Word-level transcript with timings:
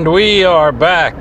And 0.00 0.10
we 0.10 0.44
are 0.44 0.72
back. 0.72 1.14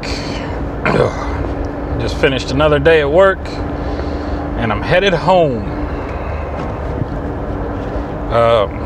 Just 2.00 2.18
finished 2.18 2.52
another 2.52 2.80
day 2.80 3.02
at 3.02 3.12
work 3.12 3.38
and 3.46 4.72
I'm 4.72 4.82
headed 4.82 5.14
home. 5.14 5.66
Um, 8.32 8.80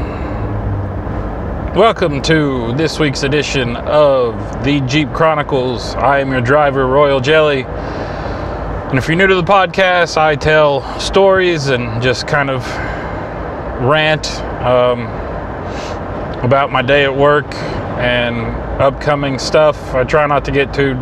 welcome 1.75 2.23
to 2.23 2.73
this 2.73 2.97
week's 2.97 3.21
edition 3.21 3.75
of 3.75 4.63
the 4.63 4.81
Jeep 4.87 5.13
Chronicles. 5.13 5.93
I 5.93 6.21
am 6.21 6.31
your 6.31 6.41
driver, 6.41 6.87
Royal 6.87 7.19
Jelly. 7.19 7.61
And 7.65 8.97
if 8.97 9.07
you're 9.07 9.15
new 9.15 9.27
to 9.27 9.35
the 9.35 9.43
podcast, 9.43 10.17
I 10.17 10.35
tell 10.35 10.81
stories 10.99 11.67
and 11.67 12.01
just 12.01 12.25
kind 12.25 12.49
of 12.49 12.65
rant 13.83 14.41
um, 14.63 15.01
about 16.43 16.71
my 16.71 16.81
day 16.81 17.03
at 17.03 17.15
work 17.15 17.45
and 17.99 18.37
upcoming 18.81 19.39
stuff. 19.39 19.93
I 19.93 20.03
try 20.03 20.25
not 20.25 20.45
to 20.45 20.51
get 20.51 20.73
too 20.73 20.95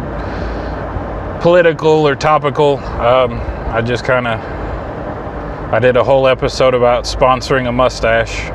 political 1.41 2.07
or 2.07 2.15
topical. 2.15 2.77
Um, 2.77 3.33
I 3.73 3.81
just 3.81 4.03
kind 4.03 4.27
of 4.27 4.39
I 5.73 5.79
did 5.79 5.95
a 5.95 6.03
whole 6.03 6.27
episode 6.27 6.73
about 6.73 7.05
sponsoring 7.05 7.69
a 7.69 7.71
mustache 7.71 8.49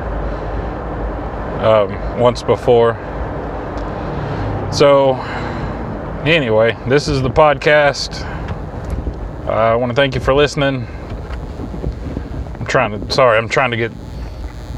um, 1.63 2.19
once 2.19 2.43
before. 2.43 2.93
So 4.71 5.15
anyway, 6.25 6.77
this 6.87 7.07
is 7.07 7.21
the 7.21 7.29
podcast. 7.29 8.21
Uh, 9.47 9.51
I 9.51 9.75
want 9.75 9.89
to 9.89 9.95
thank 9.95 10.13
you 10.13 10.21
for 10.21 10.33
listening. 10.33 10.87
I'm 12.59 12.65
trying 12.67 12.99
to 12.99 13.11
sorry, 13.11 13.37
I'm 13.37 13.49
trying 13.49 13.71
to 13.71 13.77
get 13.77 13.91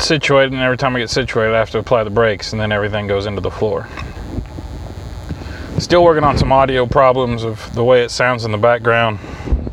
situated, 0.01 0.53
and 0.53 0.61
every 0.61 0.77
time 0.77 0.95
I 0.95 0.99
get 0.99 1.09
situated, 1.09 1.55
I 1.55 1.59
have 1.59 1.69
to 1.71 1.79
apply 1.79 2.03
the 2.03 2.09
brakes, 2.09 2.51
and 2.51 2.61
then 2.61 2.71
everything 2.71 3.07
goes 3.07 3.25
into 3.25 3.41
the 3.41 3.51
floor. 3.51 3.87
Still 5.77 6.03
working 6.03 6.23
on 6.23 6.37
some 6.37 6.51
audio 6.51 6.85
problems 6.85 7.43
of 7.43 7.73
the 7.73 7.83
way 7.83 8.03
it 8.03 8.11
sounds 8.11 8.43
in 8.43 8.51
the 8.51 8.57
background, 8.57 9.19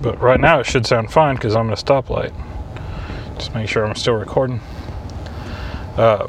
but 0.01 0.21
right 0.21 0.39
now 0.39 0.61
it 0.61 0.67
should 0.67 0.87
sound 0.87 1.13
fine 1.13 1.35
because 1.35 1.57
I'm 1.57 1.67
in 1.67 1.73
a 1.73 1.77
stoplight. 1.77 2.33
Just 3.37 3.55
make 3.55 3.69
sure 3.69 3.85
I'm 3.85 3.97
still 3.97 4.15
recording. 4.15 4.61
Uh, 5.97 6.27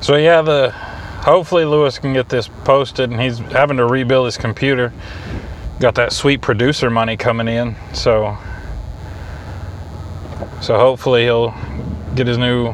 so 0.00 0.16
yeah, 0.16 0.42
the 0.42 0.70
hopefully 0.70 1.64
Lewis 1.64 1.98
can 1.98 2.12
get 2.12 2.28
this 2.28 2.48
posted, 2.64 3.10
and 3.10 3.20
he's 3.20 3.38
having 3.38 3.76
to 3.76 3.86
rebuild 3.86 4.26
his 4.26 4.36
computer. 4.36 4.92
Got 5.78 5.94
that 5.96 6.12
sweet 6.12 6.40
producer 6.40 6.90
money 6.90 7.16
coming 7.16 7.48
in, 7.48 7.76
so 7.92 8.38
so 10.62 10.78
hopefully 10.78 11.24
he'll 11.24 11.52
get 12.14 12.28
his 12.28 12.38
new 12.38 12.72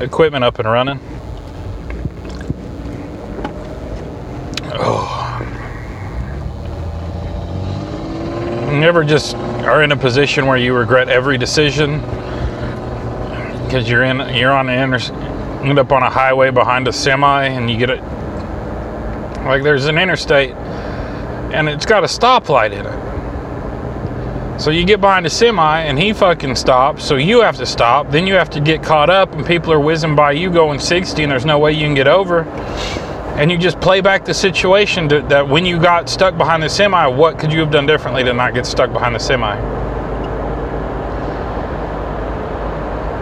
equipment 0.00 0.42
up 0.42 0.58
and 0.58 0.68
running. 0.68 0.98
Oh. 4.74 5.38
Never 8.72 9.04
just 9.04 9.36
are 9.36 9.84
in 9.84 9.92
a 9.92 9.96
position 9.96 10.46
where 10.46 10.56
you 10.56 10.74
regret 10.74 11.08
every 11.08 11.38
decision 11.38 12.00
because 13.64 13.88
you're 13.88 14.02
in 14.02 14.18
you're 14.34 14.50
on 14.50 14.68
an 14.68 14.92
inter, 14.92 15.14
end 15.62 15.78
up 15.78 15.92
on 15.92 16.02
a 16.02 16.10
highway 16.10 16.50
behind 16.50 16.88
a 16.88 16.92
semi 16.92 17.44
and 17.44 17.70
you 17.70 17.76
get 17.78 17.90
it 17.90 18.02
like 19.44 19.62
there's 19.62 19.86
an 19.86 19.98
interstate 19.98 20.50
and 21.54 21.68
it's 21.68 21.86
got 21.86 22.02
a 22.02 22.06
stoplight 22.08 22.72
in 22.72 22.84
it 22.84 23.11
so 24.62 24.70
you 24.70 24.84
get 24.84 25.00
behind 25.00 25.26
a 25.26 25.30
semi 25.30 25.80
and 25.80 25.98
he 25.98 26.12
fucking 26.12 26.54
stops, 26.54 27.04
so 27.04 27.16
you 27.16 27.40
have 27.40 27.56
to 27.56 27.66
stop. 27.66 28.12
Then 28.12 28.28
you 28.28 28.34
have 28.34 28.48
to 28.50 28.60
get 28.60 28.80
caught 28.80 29.10
up 29.10 29.32
and 29.32 29.44
people 29.44 29.72
are 29.72 29.80
whizzing 29.80 30.14
by 30.14 30.32
you 30.32 30.52
going 30.52 30.78
60 30.78 31.20
and 31.20 31.32
there's 31.32 31.44
no 31.44 31.58
way 31.58 31.72
you 31.72 31.84
can 31.84 31.94
get 31.94 32.06
over. 32.06 32.42
And 33.36 33.50
you 33.50 33.58
just 33.58 33.80
play 33.80 34.00
back 34.00 34.24
the 34.24 34.32
situation 34.32 35.08
to, 35.08 35.20
that 35.22 35.48
when 35.48 35.66
you 35.66 35.80
got 35.80 36.08
stuck 36.08 36.38
behind 36.38 36.62
the 36.62 36.68
semi, 36.68 37.08
what 37.08 37.40
could 37.40 37.52
you 37.52 37.58
have 37.58 37.72
done 37.72 37.86
differently 37.86 38.22
to 38.22 38.32
not 38.32 38.54
get 38.54 38.64
stuck 38.64 38.92
behind 38.92 39.16
the 39.16 39.18
semi? 39.18 39.56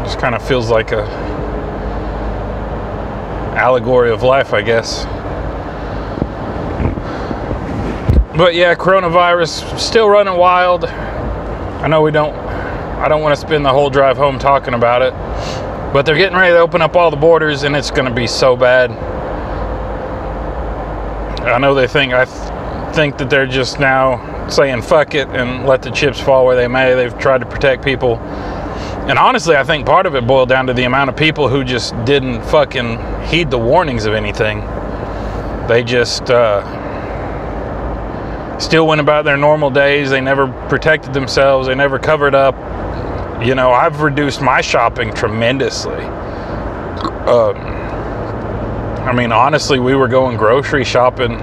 Just 0.05 0.19
kind 0.19 0.35
of 0.35 0.47
feels 0.47 0.69
like 0.69 0.93
a 0.93 1.05
allegory 3.57 4.11
of 4.11 4.23
life, 4.23 4.53
I 4.53 4.61
guess. 4.61 5.07
But 8.37 8.55
yeah, 8.55 8.75
coronavirus 8.75 9.79
still 9.79 10.09
running 10.09 10.37
wild. 10.37 10.85
I 11.81 11.89
know 11.89 12.03
we 12.03 12.11
don't, 12.11 12.35
I 12.35 13.09
don't 13.09 13.23
want 13.23 13.35
to 13.35 13.41
spend 13.41 13.65
the 13.65 13.71
whole 13.71 13.89
drive 13.89 14.19
home 14.19 14.39
talking 14.39 14.75
about 14.75 15.01
it, 15.01 15.13
but 15.95 16.05
they're 16.05 16.17
getting 16.17 16.37
ready 16.37 16.53
to 16.53 16.59
open 16.59 16.83
up 16.83 16.95
all 16.95 17.11
the 17.11 17.17
borders 17.17 17.63
and 17.63 17.75
it's 17.75 17.91
going 17.91 18.07
to 18.07 18.15
be 18.15 18.27
so 18.27 18.55
bad. 18.55 18.91
I 21.41 21.57
know 21.57 21.75
they 21.75 21.87
think, 21.87 22.13
I 22.13 22.27
th- 22.27 22.95
think 22.95 23.17
that 23.17 23.31
they're 23.31 23.47
just 23.47 23.81
now 23.81 24.47
saying 24.51 24.83
fuck 24.83 25.15
it 25.15 25.29
and 25.29 25.67
let 25.67 25.81
the 25.81 25.91
chips 25.91 26.21
fall 26.21 26.45
where 26.45 26.55
they 26.55 26.69
may. 26.69 26.95
They've 26.95 27.19
tried 27.19 27.39
to 27.39 27.47
protect 27.47 27.83
people. 27.83 28.19
And 28.19 29.19
honestly, 29.19 29.57
I 29.57 29.65
think 29.65 29.87
part 29.87 30.05
of 30.05 30.15
it 30.15 30.27
boiled 30.27 30.51
down 30.51 30.67
to 30.67 30.75
the 30.75 30.85
amount 30.85 31.09
of 31.09 31.17
people 31.17 31.49
who 31.49 31.65
just 31.65 31.95
didn't 32.05 32.43
fucking 32.43 33.25
heed 33.25 33.51
the 33.51 33.59
warnings 33.59 34.05
of 34.05 34.13
anything. 34.13 34.61
They 35.67 35.83
just, 35.83 36.31
uh, 36.31 36.61
still 38.61 38.87
went 38.87 39.01
about 39.01 39.25
their 39.25 39.37
normal 39.37 39.71
days. 39.71 40.11
They 40.11 40.21
never 40.21 40.47
protected 40.69 41.15
themselves. 41.15 41.67
They 41.67 41.75
never 41.75 41.99
covered 41.99 42.35
up. 42.35 42.55
You 43.45 43.55
know, 43.55 43.71
I've 43.71 44.03
reduced 44.03 44.43
my 44.43 44.61
shopping 44.61 45.13
tremendously. 45.15 46.05
Um, 47.25 47.57
I 49.07 49.13
mean, 49.13 49.33
honestly, 49.33 49.79
we 49.79 49.95
were 49.95 50.09
going 50.09 50.37
grocery 50.37 50.85
shopping 50.85 51.39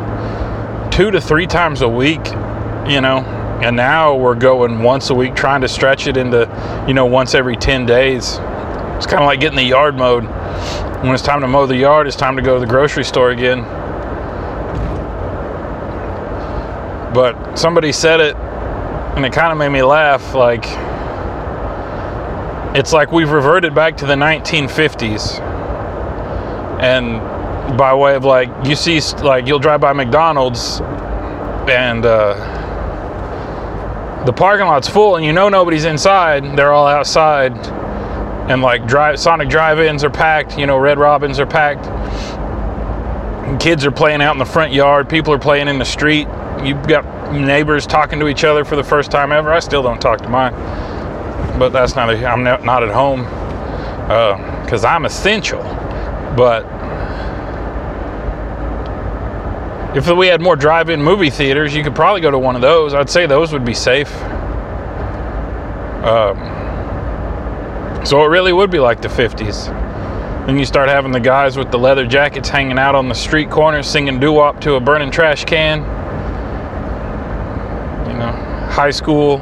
two 0.91 1.09
to 1.09 1.19
three 1.19 1.47
times 1.47 1.81
a 1.81 1.89
week, 1.89 2.23
you 2.88 3.01
know, 3.01 3.25
and 3.63 3.75
now 3.75 4.16
we're 4.16 4.35
going 4.35 4.83
once 4.83 5.09
a 5.09 5.16
week, 5.16 5.35
trying 5.35 5.61
to 5.61 5.67
stretch 5.67 6.06
it 6.06 6.17
into, 6.17 6.47
you 6.88 6.94
know, 6.94 7.07
once 7.07 7.33
every 7.33 7.57
10 7.57 7.88
days. 7.88 8.38
It's 8.95 9.07
kind 9.07 9.23
of 9.23 9.25
like 9.25 9.39
getting 9.39 9.57
the 9.57 9.63
yard 9.63 9.97
mowed. 9.97 10.23
When 11.03 11.13
it's 11.13 11.23
time 11.23 11.41
to 11.41 11.47
mow 11.47 11.66
the 11.66 11.75
yard, 11.75 12.06
it's 12.07 12.16
time 12.16 12.35
to 12.35 12.44
go 12.44 12.56
to 12.56 12.59
the 12.59 12.67
grocery 12.67 13.03
store 13.03 13.31
again 13.31 13.63
but 17.17 17.57
somebody 17.57 17.91
said 17.91 18.19
it 18.19 18.35
and 18.35 19.25
it 19.25 19.33
kind 19.33 19.51
of 19.51 19.57
made 19.57 19.69
me 19.69 19.81
laugh 19.81 20.35
like 20.35 20.63
it's 22.78 22.94
like 22.94 23.11
we've 23.11 23.31
reverted 23.31 23.73
back 23.73 23.97
to 23.97 24.05
the 24.05 24.13
1950s 24.13 25.39
and 26.79 27.75
by 27.75 27.91
way 27.91 28.13
of 28.13 28.23
like 28.23 28.50
you 28.67 28.75
see 28.75 29.01
like 29.23 29.47
you'll 29.47 29.57
drive 29.57 29.81
by 29.81 29.91
mcdonald's 29.94 30.79
and 31.67 32.06
uh, 32.06 32.35
the 34.27 34.31
parking 34.31 34.67
lot's 34.67 34.88
full 34.88 35.16
and 35.16 35.25
you 35.25 35.33
know 35.33 35.50
nobody's 35.50 35.85
inside 35.85 36.56
they're 36.56 36.72
all 36.72 36.85
outside 36.85 37.51
and 38.47 38.61
like 38.61 38.85
drive 38.85 39.19
sonic 39.19 39.50
drive-ins 39.50 40.03
are 40.03 40.11
packed 40.11 40.56
you 40.59 40.68
know 40.68 40.77
red 40.77 41.00
robins 41.00 41.39
are 41.39 41.47
packed. 41.47 41.86
Kids 43.59 43.86
are 43.86 43.91
playing 43.91 44.21
out 44.21 44.36
in 44.36 44.39
the 44.39 44.45
front 44.45 44.71
yard 44.71 45.09
people 45.09 45.33
are 45.33 45.39
playing 45.39 45.68
in 45.68 45.80
the 45.80 45.86
street. 45.86 46.27
You've 46.63 46.86
got 46.88 47.16
neighbors 47.31 47.85
talking 47.85 48.19
to 48.19 48.27
each 48.27 48.44
other 48.44 48.63
for 48.63 48.75
the 48.75 48.83
first 48.83 49.12
time 49.12 49.31
ever. 49.31 49.51
I 49.51 49.59
still 49.59 49.83
don't 49.83 50.01
talk 50.01 50.19
to 50.21 50.29
mine, 50.29 50.53
but 51.59 51.69
that's 51.69 51.95
not. 51.95 52.09
A, 52.09 52.25
I'm 52.25 52.44
not 52.44 52.83
at 52.83 52.89
home 52.89 53.24
because 54.63 54.85
uh, 54.85 54.89
I'm 54.89 55.06
essential. 55.06 55.62
But 56.35 56.65
if 59.95 60.07
we 60.09 60.27
had 60.27 60.41
more 60.41 60.56
drive-in 60.56 61.01
movie 61.01 61.29
theaters, 61.29 61.75
you 61.75 61.83
could 61.83 61.95
probably 61.95 62.21
go 62.21 62.31
to 62.31 62.39
one 62.39 62.56
of 62.56 62.62
those. 62.62 62.94
I'd 62.94 63.09
say 63.09 63.25
those 63.25 63.51
would 63.53 63.65
be 63.65 63.74
safe. 63.74 64.13
Um, 66.03 66.38
so 68.06 68.24
it 68.24 68.27
really 68.27 68.53
would 68.53 68.71
be 68.71 68.79
like 68.79 69.01
the 69.01 69.07
50s. 69.07 69.68
Then 70.45 70.57
you 70.57 70.65
start 70.65 70.88
having 70.88 71.12
the 71.12 71.19
guys 71.19 71.57
with 71.57 71.71
the 71.71 71.79
leather 71.79 72.06
jackets 72.06 72.47
hanging 72.47 72.79
out 72.79 72.95
on 72.95 73.09
the 73.09 73.15
street 73.15 73.50
corners 73.50 73.88
singing 73.88 74.19
doo-wop 74.19 74.62
to 74.62 74.75
a 74.75 74.79
burning 74.79 75.12
trash 75.12 75.44
can 75.44 75.96
high 78.77 78.91
school 78.91 79.39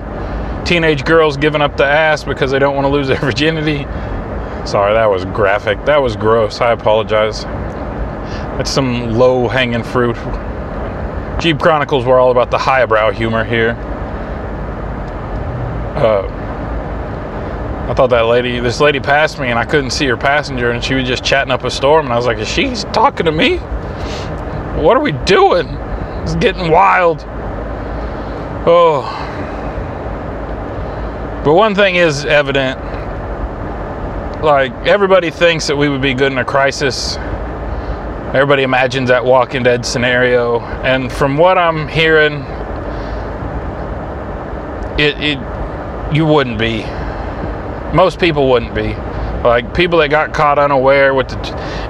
teenage 0.64 1.04
girls 1.04 1.36
giving 1.36 1.62
up 1.62 1.76
the 1.76 1.84
ass 1.84 2.24
because 2.24 2.52
they 2.52 2.58
don't 2.58 2.74
want 2.74 2.86
to 2.86 2.90
lose 2.90 3.10
their 3.10 3.18
virginity. 3.20 3.84
Sorry, 4.66 4.94
that 4.94 5.08
was 5.08 5.26
graphic. 5.26 5.84
That 5.84 6.02
was 6.02 6.16
gross. 6.16 6.62
I 6.62 6.72
apologize. 6.72 7.44
That's 7.44 8.72
some 8.72 9.12
low 9.12 9.50
hanging 9.50 9.84
fruit. 9.84 10.16
Jeep 11.42 11.60
Chronicles 11.60 12.06
were 12.06 12.18
all 12.18 12.32
about 12.32 12.50
the 12.50 12.58
highbrow 12.58 13.12
humor 13.12 13.44
here. 13.44 13.72
Uh, 15.98 16.26
I 17.90 17.94
thought 17.94 18.10
that 18.12 18.22
lady, 18.22 18.62
this 18.62 18.80
lady 18.80 19.02
passed 19.02 19.38
me 19.38 19.50
and 19.50 19.60
I 19.60 19.66
couldn't 19.66 19.92
see 19.92 20.06
her 20.06 20.16
passenger 20.16 20.72
and 20.72 20.82
she 20.82 20.96
was 20.96 21.06
just 21.06 21.26
chatting 21.26 21.52
up 21.52 21.66
a 21.66 21.70
storm. 21.70 22.06
And 22.06 22.14
I 22.14 22.16
was 22.16 22.26
like, 22.26 22.38
is 22.38 22.48
she 22.48 22.74
talking 22.94 23.26
to 23.26 23.34
me? 23.34 23.58
What 24.82 24.96
are 24.96 25.02
we 25.02 25.12
doing? 25.12 25.68
It's 26.24 26.36
getting 26.36 26.72
wild. 26.72 27.26
Oh. 28.68 29.25
But 31.46 31.54
one 31.54 31.76
thing 31.76 31.96
is 31.96 32.26
evident. 32.26 32.80
Like, 34.44 34.74
everybody 34.88 35.30
thinks 35.30 35.68
that 35.68 35.76
we 35.76 35.90
would 35.90 36.02
be 36.02 36.16
good 36.16 36.32
in 36.32 36.40
a 36.40 36.44
crisis. 36.44 37.18
Everybody 38.34 38.64
imagines 38.64 39.10
that 39.10 39.24
Walking 39.24 39.62
Dead 39.62 39.86
scenario, 39.86 40.60
and 40.60 41.12
from 41.14 41.38
what 41.38 41.60
I'm 41.60 41.88
hearing, 41.88 42.42
it, 45.00 45.22
it 45.22 46.16
you 46.16 46.26
wouldn't 46.26 46.58
be. 46.58 46.84
Most 47.96 48.20
people 48.20 48.50
wouldn't 48.50 48.74
be. 48.74 48.96
Like 49.44 49.72
people 49.76 50.00
that 50.00 50.10
got 50.10 50.34
caught 50.34 50.58
unaware 50.58 51.14
with 51.14 51.30
the, 51.30 51.38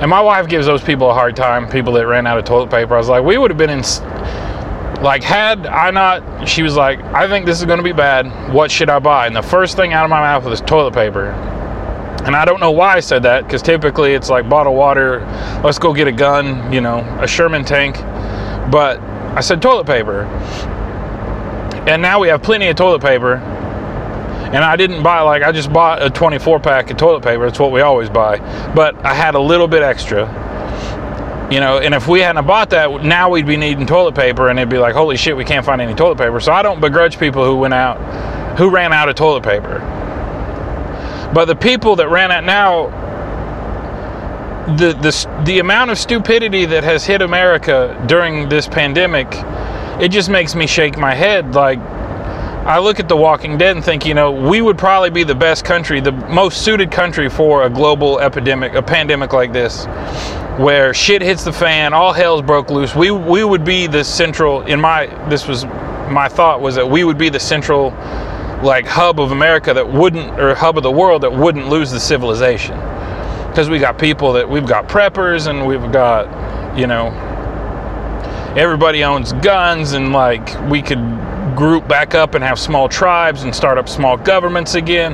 and 0.01 0.09
my 0.09 0.19
wife 0.19 0.49
gives 0.49 0.65
those 0.65 0.83
people 0.83 1.09
a 1.09 1.13
hard 1.13 1.37
time. 1.37 1.69
People 1.69 1.93
that 1.93 2.05
ran 2.05 2.27
out 2.27 2.37
of 2.37 2.43
toilet 2.43 2.69
paper. 2.69 2.95
I 2.95 2.97
was 2.97 3.07
like, 3.07 3.23
we 3.23 3.37
would 3.37 3.51
have 3.51 3.57
been 3.57 3.69
in. 3.69 3.83
Like 5.01 5.23
had 5.23 5.67
I 5.67 5.91
not, 5.91 6.47
she 6.47 6.63
was 6.63 6.75
like, 6.75 6.99
I 7.01 7.27
think 7.27 7.45
this 7.45 7.59
is 7.59 7.65
going 7.65 7.77
to 7.77 7.83
be 7.83 7.91
bad. 7.91 8.53
What 8.53 8.71
should 8.71 8.89
I 8.89 8.99
buy? 8.99 9.27
And 9.27 9.35
the 9.35 9.41
first 9.41 9.75
thing 9.75 9.93
out 9.93 10.03
of 10.03 10.09
my 10.09 10.19
mouth 10.19 10.45
was 10.45 10.61
toilet 10.61 10.93
paper. 10.93 11.27
And 12.25 12.35
I 12.35 12.45
don't 12.45 12.59
know 12.59 12.71
why 12.71 12.95
I 12.95 12.99
said 13.01 13.23
that 13.23 13.43
because 13.45 13.61
typically 13.61 14.13
it's 14.13 14.29
like 14.29 14.49
bottled 14.49 14.75
water. 14.75 15.19
Let's 15.63 15.77
go 15.77 15.93
get 15.93 16.07
a 16.07 16.11
gun, 16.11 16.73
you 16.73 16.81
know, 16.81 16.99
a 17.21 17.27
Sherman 17.27 17.63
tank. 17.65 17.97
But 18.71 18.99
I 19.35 19.41
said 19.41 19.61
toilet 19.61 19.85
paper. 19.85 20.23
And 21.87 22.01
now 22.01 22.19
we 22.19 22.29
have 22.29 22.41
plenty 22.41 22.67
of 22.67 22.75
toilet 22.75 23.01
paper 23.01 23.35
and 24.55 24.63
I 24.63 24.75
didn't 24.75 25.03
buy 25.03 25.21
like 25.21 25.43
I 25.43 25.51
just 25.51 25.73
bought 25.73 26.01
a 26.01 26.09
24 26.09 26.59
pack 26.59 26.89
of 26.89 26.97
toilet 26.97 27.23
paper. 27.23 27.45
It's 27.45 27.59
what 27.59 27.71
we 27.71 27.81
always 27.81 28.09
buy, 28.09 28.37
but 28.73 28.95
I 29.05 29.13
had 29.13 29.35
a 29.35 29.39
little 29.39 29.67
bit 29.67 29.83
extra. 29.83 30.25
You 31.51 31.59
know, 31.59 31.77
and 31.77 31.93
if 31.93 32.07
we 32.07 32.21
hadn't 32.21 32.47
bought 32.47 32.71
that, 32.71 33.03
now 33.03 33.29
we'd 33.29 33.45
be 33.45 33.55
needing 33.55 33.85
toilet 33.85 34.15
paper, 34.15 34.49
and 34.49 34.57
it'd 34.57 34.69
be 34.69 34.79
like, 34.79 34.95
holy 34.95 35.15
shit, 35.15 35.37
we 35.37 35.45
can't 35.45 35.63
find 35.63 35.79
any 35.79 35.93
toilet 35.93 36.17
paper. 36.17 36.39
So 36.39 36.51
I 36.51 36.63
don't 36.63 36.81
begrudge 36.81 37.19
people 37.19 37.45
who 37.45 37.55
went 37.55 37.73
out, 37.73 38.57
who 38.57 38.71
ran 38.71 38.91
out 38.91 39.09
of 39.09 39.15
toilet 39.15 39.43
paper. 39.43 39.79
But 41.33 41.45
the 41.45 41.55
people 41.55 41.95
that 41.97 42.09
ran 42.09 42.31
out 42.31 42.43
now, 42.45 42.87
the 44.77 44.93
the 44.93 45.43
the 45.45 45.59
amount 45.59 45.91
of 45.91 45.99
stupidity 45.99 46.65
that 46.65 46.83
has 46.83 47.05
hit 47.05 47.21
America 47.21 48.03
during 48.07 48.49
this 48.49 48.67
pandemic, 48.67 49.27
it 50.01 50.09
just 50.09 50.29
makes 50.29 50.55
me 50.55 50.65
shake 50.65 50.97
my 50.97 51.13
head. 51.13 51.53
Like 51.53 51.79
I 52.65 52.79
look 52.79 52.99
at 52.99 53.07
The 53.07 53.15
Walking 53.15 53.59
Dead 53.59 53.75
and 53.75 53.85
think, 53.85 54.07
you 54.07 54.15
know, 54.15 54.31
we 54.31 54.59
would 54.61 54.79
probably 54.79 55.11
be 55.11 55.23
the 55.23 55.35
best 55.35 55.63
country, 55.63 55.99
the 56.01 56.11
most 56.11 56.63
suited 56.63 56.89
country 56.89 57.29
for 57.29 57.65
a 57.65 57.69
global 57.69 58.19
epidemic, 58.19 58.73
a 58.73 58.81
pandemic 58.81 59.33
like 59.33 59.53
this, 59.53 59.85
where 60.57 60.93
shit 60.93 61.21
hits 61.21 61.43
the 61.43 61.51
fan, 61.51 61.93
all 61.93 62.13
hell's 62.13 62.41
broke 62.41 62.69
loose. 62.69 62.95
We 62.95 63.11
we 63.11 63.43
would 63.43 63.65
be 63.65 63.87
the 63.87 64.03
central. 64.03 64.61
In 64.61 64.79
my 64.79 65.07
this 65.29 65.47
was 65.47 65.65
my 66.09 66.27
thought 66.29 66.61
was 66.61 66.75
that 66.75 66.89
we 66.89 67.03
would 67.03 67.17
be 67.17 67.29
the 67.29 67.39
central, 67.39 67.89
like 68.63 68.85
hub 68.85 69.19
of 69.19 69.31
America 69.31 69.73
that 69.73 69.91
wouldn't, 69.91 70.39
or 70.39 70.55
hub 70.55 70.77
of 70.77 70.83
the 70.83 70.91
world 70.91 71.23
that 71.23 71.31
wouldn't 71.31 71.67
lose 71.67 71.91
the 71.91 71.99
civilization, 71.99 72.77
because 73.49 73.69
we 73.69 73.79
got 73.79 73.97
people 73.97 74.31
that 74.33 74.49
we've 74.49 74.67
got 74.67 74.87
preppers 74.87 75.47
and 75.47 75.65
we've 75.65 75.91
got, 75.91 76.77
you 76.77 76.87
know, 76.87 77.07
everybody 78.55 79.03
owns 79.03 79.33
guns 79.33 79.93
and 79.93 80.13
like 80.13 80.57
we 80.69 80.81
could 80.81 80.99
group 81.55 81.87
back 81.87 82.15
up 82.15 82.35
and 82.35 82.43
have 82.43 82.59
small 82.59 82.89
tribes 82.89 83.43
and 83.43 83.55
start 83.55 83.77
up 83.77 83.87
small 83.87 84.17
governments 84.17 84.75
again. 84.75 85.13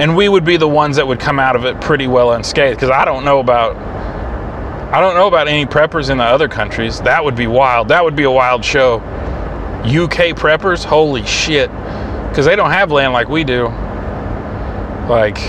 And 0.00 0.16
we 0.16 0.28
would 0.28 0.44
be 0.44 0.56
the 0.56 0.68
ones 0.68 0.96
that 0.96 1.06
would 1.06 1.20
come 1.20 1.38
out 1.38 1.54
of 1.54 1.64
it 1.66 1.80
pretty 1.80 2.06
well 2.06 2.32
unscathed. 2.32 2.76
Because 2.76 2.90
I 2.90 3.04
don't 3.04 3.24
know 3.24 3.40
about 3.40 3.76
I 4.92 5.00
don't 5.00 5.14
know 5.14 5.26
about 5.26 5.48
any 5.48 5.64
preppers 5.64 6.10
in 6.10 6.18
the 6.18 6.24
other 6.24 6.48
countries. 6.48 7.00
That 7.00 7.24
would 7.24 7.34
be 7.34 7.46
wild. 7.46 7.88
That 7.88 8.04
would 8.04 8.14
be 8.14 8.24
a 8.24 8.30
wild 8.30 8.62
show. 8.62 8.96
UK 9.84 10.36
preppers, 10.36 10.84
holy 10.84 11.24
shit. 11.24 11.70
Because 12.28 12.44
they 12.44 12.54
don't 12.54 12.70
have 12.70 12.92
land 12.92 13.14
like 13.14 13.28
we 13.28 13.42
do. 13.42 13.68
Like, 15.08 15.36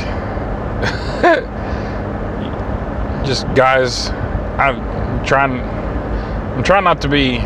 just 3.25 3.45
guys, 3.54 4.10
I'm 4.57 5.25
trying, 5.25 5.60
I'm 5.60 6.63
trying 6.63 6.86
not 6.86 7.01
to 7.01 7.10
be 7.10 7.40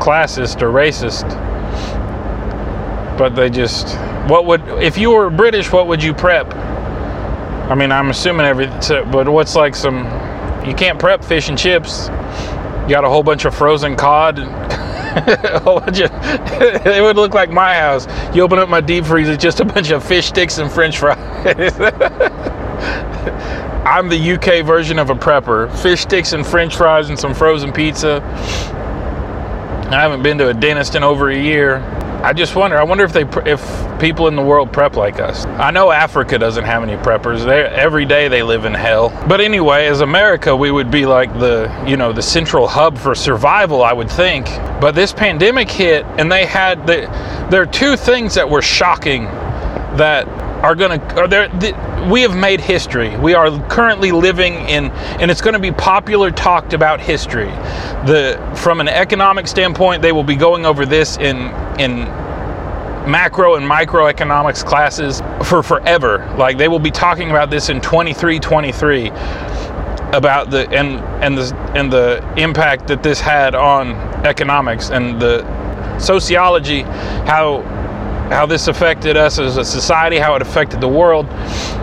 classist 0.00 0.62
or 0.62 0.72
racist 0.72 1.30
but 3.16 3.36
they 3.36 3.48
just 3.50 3.96
what 4.28 4.46
would 4.46 4.60
if 4.82 4.98
you 4.98 5.10
were 5.10 5.30
British 5.30 5.70
what 5.70 5.86
would 5.86 6.02
you 6.02 6.12
prep 6.12 6.52
I 7.70 7.76
mean 7.76 7.92
I'm 7.92 8.10
assuming 8.10 8.46
every 8.46 8.66
but 9.12 9.28
what's 9.28 9.54
like 9.54 9.76
some 9.76 10.02
you 10.66 10.74
can't 10.74 10.98
prep 10.98 11.24
fish 11.24 11.48
and 11.48 11.58
chips. 11.58 12.08
You 12.08 12.88
got 12.90 13.04
a 13.04 13.08
whole 13.08 13.22
bunch 13.22 13.44
of 13.44 13.54
frozen 13.54 13.96
cod. 13.96 14.38
It 16.84 17.02
would 17.02 17.16
look 17.16 17.34
like 17.34 17.50
my 17.50 17.74
house. 17.74 18.06
You 18.34 18.42
open 18.42 18.58
up 18.58 18.70
my 18.70 18.80
deep 18.80 19.04
freezer 19.04 19.36
just 19.36 19.60
a 19.60 19.64
bunch 19.64 19.90
of 19.90 20.02
fish 20.02 20.28
sticks 20.28 20.56
and 20.56 20.72
french 20.72 20.98
fries. 20.98 21.18
I'm 23.84 24.08
the 24.08 24.32
UK 24.32 24.64
version 24.64 24.98
of 24.98 25.10
a 25.10 25.14
prepper. 25.14 25.70
Fish 25.82 26.00
sticks 26.00 26.32
and 26.32 26.46
french 26.46 26.76
fries 26.76 27.10
and 27.10 27.18
some 27.18 27.34
frozen 27.34 27.72
pizza. 27.72 28.22
I 29.90 30.00
haven't 30.00 30.22
been 30.22 30.38
to 30.38 30.48
a 30.48 30.54
dentist 30.54 30.94
in 30.94 31.04
over 31.04 31.28
a 31.28 31.38
year 31.38 31.80
I 32.22 32.32
just 32.32 32.54
wonder. 32.54 32.78
I 32.78 32.84
wonder 32.84 33.02
if 33.02 33.12
they 33.12 33.24
if 33.50 34.00
people 34.00 34.28
in 34.28 34.36
the 34.36 34.42
world 34.42 34.72
prep 34.72 34.94
like 34.94 35.18
us. 35.18 35.44
I 35.44 35.72
know 35.72 35.90
Africa 35.90 36.38
doesn't 36.38 36.64
have 36.64 36.84
any 36.84 36.94
preppers. 37.02 37.44
They 37.44 37.64
every 37.64 38.04
day 38.04 38.28
they 38.28 38.44
live 38.44 38.64
in 38.64 38.72
hell. 38.74 39.08
But 39.28 39.40
anyway, 39.40 39.86
as 39.86 40.02
America, 40.02 40.54
we 40.54 40.70
would 40.70 40.88
be 40.88 41.04
like 41.04 41.36
the 41.40 41.68
you 41.86 41.96
know 41.96 42.12
the 42.12 42.22
central 42.22 42.68
hub 42.68 42.96
for 42.96 43.16
survival. 43.16 43.82
I 43.82 43.92
would 43.92 44.08
think. 44.08 44.46
But 44.80 44.92
this 44.94 45.12
pandemic 45.12 45.68
hit, 45.68 46.04
and 46.16 46.30
they 46.30 46.46
had 46.46 46.86
the 46.86 47.08
there 47.50 47.60
are 47.60 47.66
two 47.66 47.96
things 47.96 48.34
that 48.36 48.48
were 48.48 48.62
shocking 48.62 49.24
that 49.96 50.28
are 50.62 50.76
going 50.76 51.00
to 51.00 51.20
are 51.20 51.26
there 51.26 51.48
we 52.08 52.22
have 52.22 52.36
made 52.36 52.60
history 52.60 53.16
we 53.18 53.34
are 53.34 53.50
currently 53.68 54.12
living 54.12 54.54
in 54.68 54.90
and 55.20 55.28
it's 55.28 55.40
going 55.40 55.54
to 55.54 55.60
be 55.60 55.72
popular 55.72 56.30
talked 56.30 56.72
about 56.72 57.00
history 57.00 57.50
the 58.06 58.40
from 58.54 58.80
an 58.80 58.86
economic 58.86 59.48
standpoint 59.48 60.00
they 60.00 60.12
will 60.12 60.22
be 60.22 60.36
going 60.36 60.64
over 60.64 60.86
this 60.86 61.16
in 61.18 61.48
in 61.78 62.00
macro 63.10 63.56
and 63.56 63.66
microeconomics 63.66 64.64
classes 64.64 65.20
for 65.44 65.62
forever 65.62 66.32
like 66.38 66.56
they 66.56 66.68
will 66.68 66.78
be 66.78 66.90
talking 66.90 67.30
about 67.30 67.50
this 67.50 67.68
in 67.68 67.80
2323 67.80 69.08
about 70.12 70.50
the 70.50 70.68
and 70.70 71.00
and 71.22 71.36
the 71.36 71.56
and 71.74 71.92
the 71.92 72.22
impact 72.36 72.86
that 72.86 73.02
this 73.02 73.20
had 73.20 73.54
on 73.56 73.92
economics 74.24 74.90
and 74.90 75.20
the 75.20 75.42
sociology 75.98 76.82
how 76.82 77.60
how 78.32 78.46
this 78.46 78.66
affected 78.68 79.16
us 79.16 79.38
as 79.38 79.56
a 79.56 79.64
society, 79.64 80.18
how 80.18 80.34
it 80.34 80.42
affected 80.42 80.80
the 80.80 80.88
world. 80.88 81.26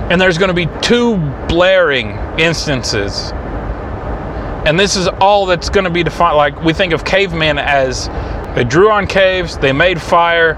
And 0.10 0.20
there's 0.20 0.38
going 0.38 0.50
to 0.50 0.54
be 0.54 0.68
two 0.82 1.18
blaring 1.48 2.12
instances. 2.40 3.32
And 4.66 4.78
this 4.80 4.96
is 4.96 5.08
all 5.08 5.46
that's 5.46 5.70
going 5.70 5.84
to 5.84 5.90
be 5.90 6.04
defined. 6.04 6.38
Like 6.38 6.62
we 6.64 6.74
think 6.74 6.94
of 6.94 7.06
cavemen 7.06 7.58
as 7.58 8.08
they 8.60 8.66
drew 8.66 8.92
on 8.92 9.08
caves, 9.08 9.58
they 9.58 9.72
made 9.72 10.02
fire, 10.02 10.56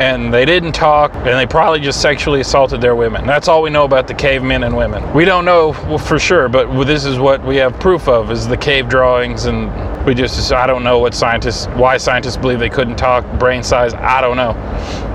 and 0.00 0.34
they 0.34 0.44
didn't 0.44 0.72
talk, 0.72 1.14
and 1.14 1.28
they 1.28 1.46
probably 1.46 1.78
just 1.78 2.02
sexually 2.02 2.40
assaulted 2.40 2.80
their 2.80 2.96
women. 2.96 3.24
That's 3.24 3.46
all 3.46 3.62
we 3.62 3.70
know 3.70 3.84
about 3.84 4.08
the 4.08 4.14
cavemen 4.14 4.64
and 4.64 4.76
women. 4.76 5.14
We 5.14 5.24
don't 5.24 5.44
know 5.44 5.72
for 5.72 6.18
sure, 6.18 6.48
but 6.48 6.82
this 6.82 7.04
is 7.04 7.20
what 7.20 7.40
we 7.46 7.54
have 7.58 7.78
proof 7.78 8.08
of: 8.08 8.32
is 8.32 8.48
the 8.48 8.56
cave 8.56 8.88
drawings, 8.88 9.44
and 9.44 9.70
we 10.04 10.12
just 10.12 10.52
I 10.52 10.66
don't 10.66 10.82
know 10.82 10.98
what 10.98 11.14
scientists, 11.14 11.66
why 11.76 11.98
scientists 11.98 12.36
believe 12.36 12.58
they 12.58 12.68
couldn't 12.68 12.96
talk, 12.96 13.24
brain 13.38 13.62
size, 13.62 13.94
I 13.94 14.20
don't 14.20 14.36
know. 14.36 14.54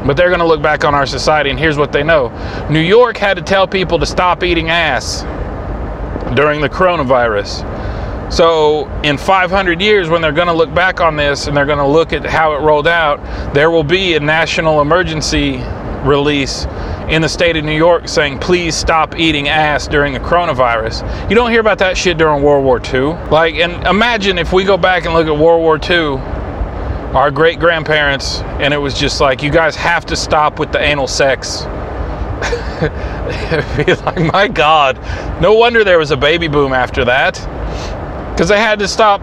But 0.08 0.16
they're 0.16 0.30
going 0.30 0.40
to 0.40 0.48
look 0.48 0.62
back 0.62 0.86
on 0.86 0.96
our 0.96 1.06
society, 1.06 1.50
and 1.50 1.60
here's 1.60 1.78
what 1.78 1.92
they 1.92 2.02
know: 2.02 2.30
New 2.70 2.80
York 2.80 3.18
had 3.18 3.36
to 3.36 3.44
tell 3.44 3.68
people 3.68 4.00
to 4.00 4.06
stop 4.06 4.42
eating 4.42 4.70
ass 4.70 5.24
during 6.34 6.62
the 6.62 6.70
coronavirus. 6.70 7.75
So, 8.30 8.88
in 9.04 9.18
500 9.18 9.80
years, 9.82 10.10
when 10.10 10.22
they're 10.22 10.32
going 10.32 10.48
to 10.48 10.54
look 10.54 10.74
back 10.74 11.00
on 11.00 11.16
this 11.16 11.46
and 11.48 11.56
they're 11.56 11.68
going 11.68 11.78
to 11.78 11.88
look 11.88 12.12
at 12.12 12.26
how 12.26 12.54
it 12.54 12.62
rolled 12.62 12.88
out, 12.88 13.20
there 13.54 13.70
will 13.70 13.84
be 13.84 14.16
a 14.16 14.20
national 14.20 14.82
emergency 14.82 15.62
release 16.04 16.66
in 17.10 17.22
the 17.22 17.30
state 17.30 17.56
of 17.56 17.64
New 17.64 17.78
York 17.78 18.08
saying, 18.08 18.40
please 18.40 18.76
stop 18.76 19.16
eating 19.20 19.48
ass 19.48 19.88
during 19.88 20.14
the 20.14 20.20
coronavirus. 20.20 21.30
You 21.30 21.36
don't 21.36 21.52
hear 21.52 21.60
about 21.60 21.78
that 21.80 21.98
shit 21.98 22.18
during 22.18 22.42
World 22.42 22.66
War 22.66 22.82
II. 22.84 23.14
Like, 23.30 23.56
and 23.56 23.86
imagine 23.88 24.40
if 24.40 24.52
we 24.52 24.64
go 24.64 24.76
back 24.76 25.06
and 25.06 25.14
look 25.14 25.28
at 25.28 25.38
World 25.38 25.62
War 25.62 25.78
II, 25.78 26.20
our 27.16 27.30
great 27.30 27.60
grandparents, 27.60 28.40
and 28.60 28.74
it 28.74 28.78
was 28.78 29.00
just 29.00 29.22
like, 29.22 29.44
you 29.44 29.52
guys 29.52 29.76
have 29.76 30.06
to 30.08 30.16
stop 30.16 30.58
with 30.60 30.72
the 30.72 30.82
anal 30.82 31.08
sex. 31.08 31.62
be 33.78 33.94
like, 33.94 34.34
my 34.34 34.48
God, 34.48 35.00
no 35.42 35.54
wonder 35.54 35.84
there 35.84 36.00
was 36.00 36.12
a 36.12 36.18
baby 36.18 36.48
boom 36.48 36.74
after 36.74 37.06
that 37.06 37.38
because 38.36 38.50
they 38.50 38.60
had 38.60 38.80
to 38.80 38.88
stop 38.88 39.22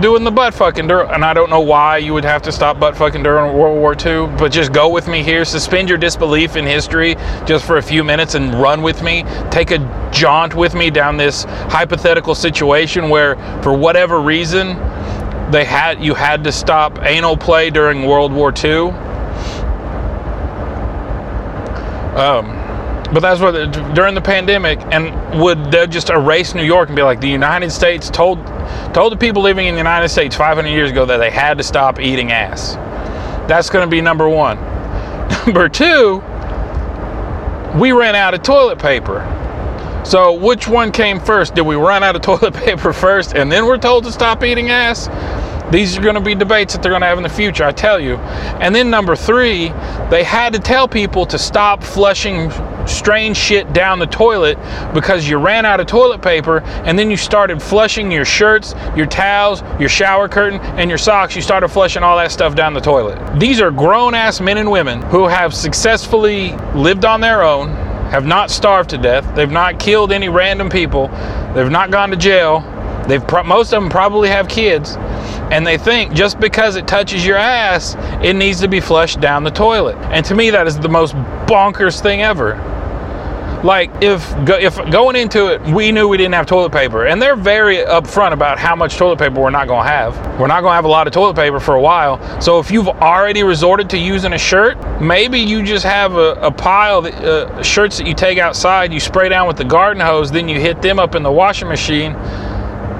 doing 0.00 0.24
the 0.24 0.30
butt 0.30 0.54
fucking 0.54 0.86
during, 0.86 1.10
and 1.10 1.22
I 1.22 1.34
don't 1.34 1.50
know 1.50 1.60
why 1.60 1.98
you 1.98 2.14
would 2.14 2.24
have 2.24 2.40
to 2.42 2.52
stop 2.52 2.80
butt 2.80 2.96
fucking 2.96 3.22
during 3.22 3.52
World 3.52 3.78
War 3.78 3.92
II, 3.92 4.34
but 4.38 4.50
just 4.50 4.72
go 4.72 4.88
with 4.88 5.06
me 5.06 5.22
here, 5.22 5.44
suspend 5.44 5.86
your 5.86 5.98
disbelief 5.98 6.56
in 6.56 6.64
history 6.64 7.14
just 7.44 7.66
for 7.66 7.76
a 7.76 7.82
few 7.82 8.02
minutes 8.02 8.34
and 8.34 8.54
run 8.54 8.80
with 8.80 9.02
me. 9.02 9.24
Take 9.50 9.70
a 9.70 10.10
jaunt 10.14 10.54
with 10.54 10.74
me 10.74 10.88
down 10.88 11.18
this 11.18 11.44
hypothetical 11.44 12.34
situation 12.34 13.10
where, 13.10 13.36
for 13.62 13.76
whatever 13.76 14.18
reason, 14.18 14.68
they 15.50 15.66
had 15.66 16.02
you 16.02 16.14
had 16.14 16.42
to 16.44 16.52
stop 16.52 17.02
anal 17.02 17.36
play 17.36 17.68
during 17.68 18.06
World 18.06 18.32
War 18.32 18.50
II. 18.50 18.92
Um, 22.16 22.57
but 23.12 23.20
that's 23.20 23.40
what 23.40 23.52
during 23.94 24.14
the 24.14 24.20
pandemic, 24.20 24.78
and 24.92 25.40
would 25.40 25.70
they 25.70 25.86
just 25.86 26.10
erase 26.10 26.54
New 26.54 26.64
York 26.64 26.88
and 26.88 26.96
be 26.96 27.02
like, 27.02 27.20
the 27.20 27.28
United 27.28 27.70
States 27.70 28.10
told 28.10 28.38
told 28.92 29.12
the 29.12 29.16
people 29.16 29.40
living 29.42 29.66
in 29.66 29.74
the 29.74 29.78
United 29.78 30.08
States 30.10 30.36
500 30.36 30.68
years 30.68 30.90
ago 30.90 31.06
that 31.06 31.16
they 31.16 31.30
had 31.30 31.56
to 31.58 31.64
stop 31.64 32.00
eating 32.00 32.32
ass. 32.32 32.74
That's 33.48 33.70
going 33.70 33.86
to 33.86 33.90
be 33.90 34.02
number 34.02 34.28
one. 34.28 34.58
Number 35.46 35.68
two, 35.68 36.22
we 37.78 37.92
ran 37.92 38.14
out 38.14 38.34
of 38.34 38.42
toilet 38.42 38.78
paper. 38.78 39.24
So, 40.04 40.32
which 40.32 40.68
one 40.68 40.92
came 40.92 41.20
first? 41.20 41.54
Did 41.54 41.62
we 41.62 41.76
run 41.76 42.02
out 42.02 42.16
of 42.16 42.22
toilet 42.40 42.54
paper 42.54 42.92
first 42.92 43.34
and 43.34 43.50
then 43.50 43.66
we're 43.66 43.78
told 43.78 44.04
to 44.04 44.12
stop 44.12 44.44
eating 44.44 44.68
ass? 44.68 45.08
These 45.70 45.98
are 45.98 46.02
going 46.02 46.14
to 46.14 46.20
be 46.20 46.34
debates 46.34 46.74
that 46.74 46.82
they're 46.82 46.92
going 46.92 47.02
to 47.02 47.06
have 47.06 47.18
in 47.18 47.22
the 47.22 47.28
future, 47.28 47.64
I 47.64 47.72
tell 47.72 48.00
you. 48.00 48.16
And 48.16 48.74
then 48.74 48.88
number 48.88 49.14
three, 49.14 49.68
they 50.10 50.24
had 50.24 50.54
to 50.54 50.58
tell 50.58 50.88
people 50.88 51.26
to 51.26 51.38
stop 51.38 51.82
flushing 51.82 52.50
strange 52.88 53.36
shit 53.36 53.72
down 53.72 53.98
the 53.98 54.06
toilet 54.06 54.58
because 54.94 55.28
you 55.28 55.38
ran 55.38 55.64
out 55.64 55.80
of 55.80 55.86
toilet 55.86 56.22
paper 56.22 56.60
and 56.84 56.98
then 56.98 57.10
you 57.10 57.16
started 57.16 57.62
flushing 57.62 58.10
your 58.10 58.24
shirts, 58.24 58.74
your 58.96 59.06
towels, 59.06 59.62
your 59.78 59.88
shower 59.88 60.28
curtain, 60.28 60.60
and 60.78 60.88
your 60.90 60.98
socks. 60.98 61.36
You 61.36 61.42
started 61.42 61.68
flushing 61.68 62.02
all 62.02 62.16
that 62.16 62.32
stuff 62.32 62.54
down 62.54 62.74
the 62.74 62.80
toilet. 62.80 63.38
These 63.38 63.60
are 63.60 63.70
grown 63.70 64.14
ass 64.14 64.40
men 64.40 64.58
and 64.58 64.70
women 64.70 65.02
who 65.02 65.26
have 65.26 65.54
successfully 65.54 66.52
lived 66.74 67.04
on 67.04 67.20
their 67.20 67.42
own, 67.42 67.68
have 68.10 68.26
not 68.26 68.50
starved 68.50 68.90
to 68.90 68.98
death, 68.98 69.34
they've 69.34 69.50
not 69.50 69.78
killed 69.78 70.12
any 70.12 70.28
random 70.28 70.68
people, 70.70 71.08
they've 71.54 71.70
not 71.70 71.90
gone 71.90 72.10
to 72.10 72.16
jail. 72.16 72.64
They've 73.08 73.26
pro- 73.26 73.42
most 73.42 73.72
of 73.72 73.82
them 73.82 73.90
probably 73.90 74.28
have 74.28 74.48
kids, 74.48 74.96
and 75.50 75.66
they 75.66 75.78
think 75.78 76.12
just 76.12 76.38
because 76.38 76.76
it 76.76 76.86
touches 76.86 77.24
your 77.24 77.38
ass, 77.38 77.96
it 78.22 78.34
needs 78.34 78.60
to 78.60 78.68
be 78.68 78.80
flushed 78.80 79.18
down 79.18 79.44
the 79.44 79.50
toilet. 79.50 79.96
And 80.12 80.26
to 80.26 80.34
me, 80.34 80.50
that 80.50 80.66
is 80.66 80.78
the 80.78 80.90
most 80.90 81.14
bonkers 81.46 82.02
thing 82.02 82.20
ever. 82.20 82.56
Like 83.64 83.90
if 84.00 84.24
if 84.48 84.76
going 84.90 85.16
into 85.16 85.52
it, 85.52 85.60
we 85.74 85.90
knew 85.90 86.06
we 86.06 86.16
didn't 86.16 86.34
have 86.34 86.46
toilet 86.46 86.70
paper, 86.70 87.06
and 87.06 87.20
they're 87.20 87.34
very 87.34 87.78
upfront 87.78 88.32
about 88.32 88.58
how 88.58 88.76
much 88.76 88.96
toilet 88.96 89.18
paper 89.18 89.40
we're 89.40 89.50
not 89.50 89.66
going 89.66 89.84
to 89.84 89.90
have. 89.90 90.16
We're 90.38 90.46
not 90.46 90.60
going 90.60 90.70
to 90.70 90.76
have 90.76 90.84
a 90.84 90.88
lot 90.88 91.08
of 91.08 91.12
toilet 91.12 91.34
paper 91.34 91.58
for 91.58 91.74
a 91.74 91.80
while. 91.80 92.40
So 92.40 92.60
if 92.60 92.70
you've 92.70 92.88
already 92.88 93.42
resorted 93.42 93.90
to 93.90 93.98
using 93.98 94.32
a 94.32 94.38
shirt, 94.38 94.78
maybe 95.00 95.40
you 95.40 95.64
just 95.64 95.84
have 95.84 96.14
a, 96.14 96.34
a 96.34 96.52
pile 96.52 97.04
of 97.04 97.06
uh, 97.06 97.60
shirts 97.62 97.98
that 97.98 98.06
you 98.06 98.14
take 98.14 98.38
outside, 98.38 98.92
you 98.92 99.00
spray 99.00 99.28
down 99.28 99.48
with 99.48 99.56
the 99.56 99.64
garden 99.64 100.00
hose, 100.00 100.30
then 100.30 100.48
you 100.48 100.60
hit 100.60 100.80
them 100.80 101.00
up 101.00 101.16
in 101.16 101.24
the 101.24 101.32
washing 101.32 101.68
machine 101.68 102.14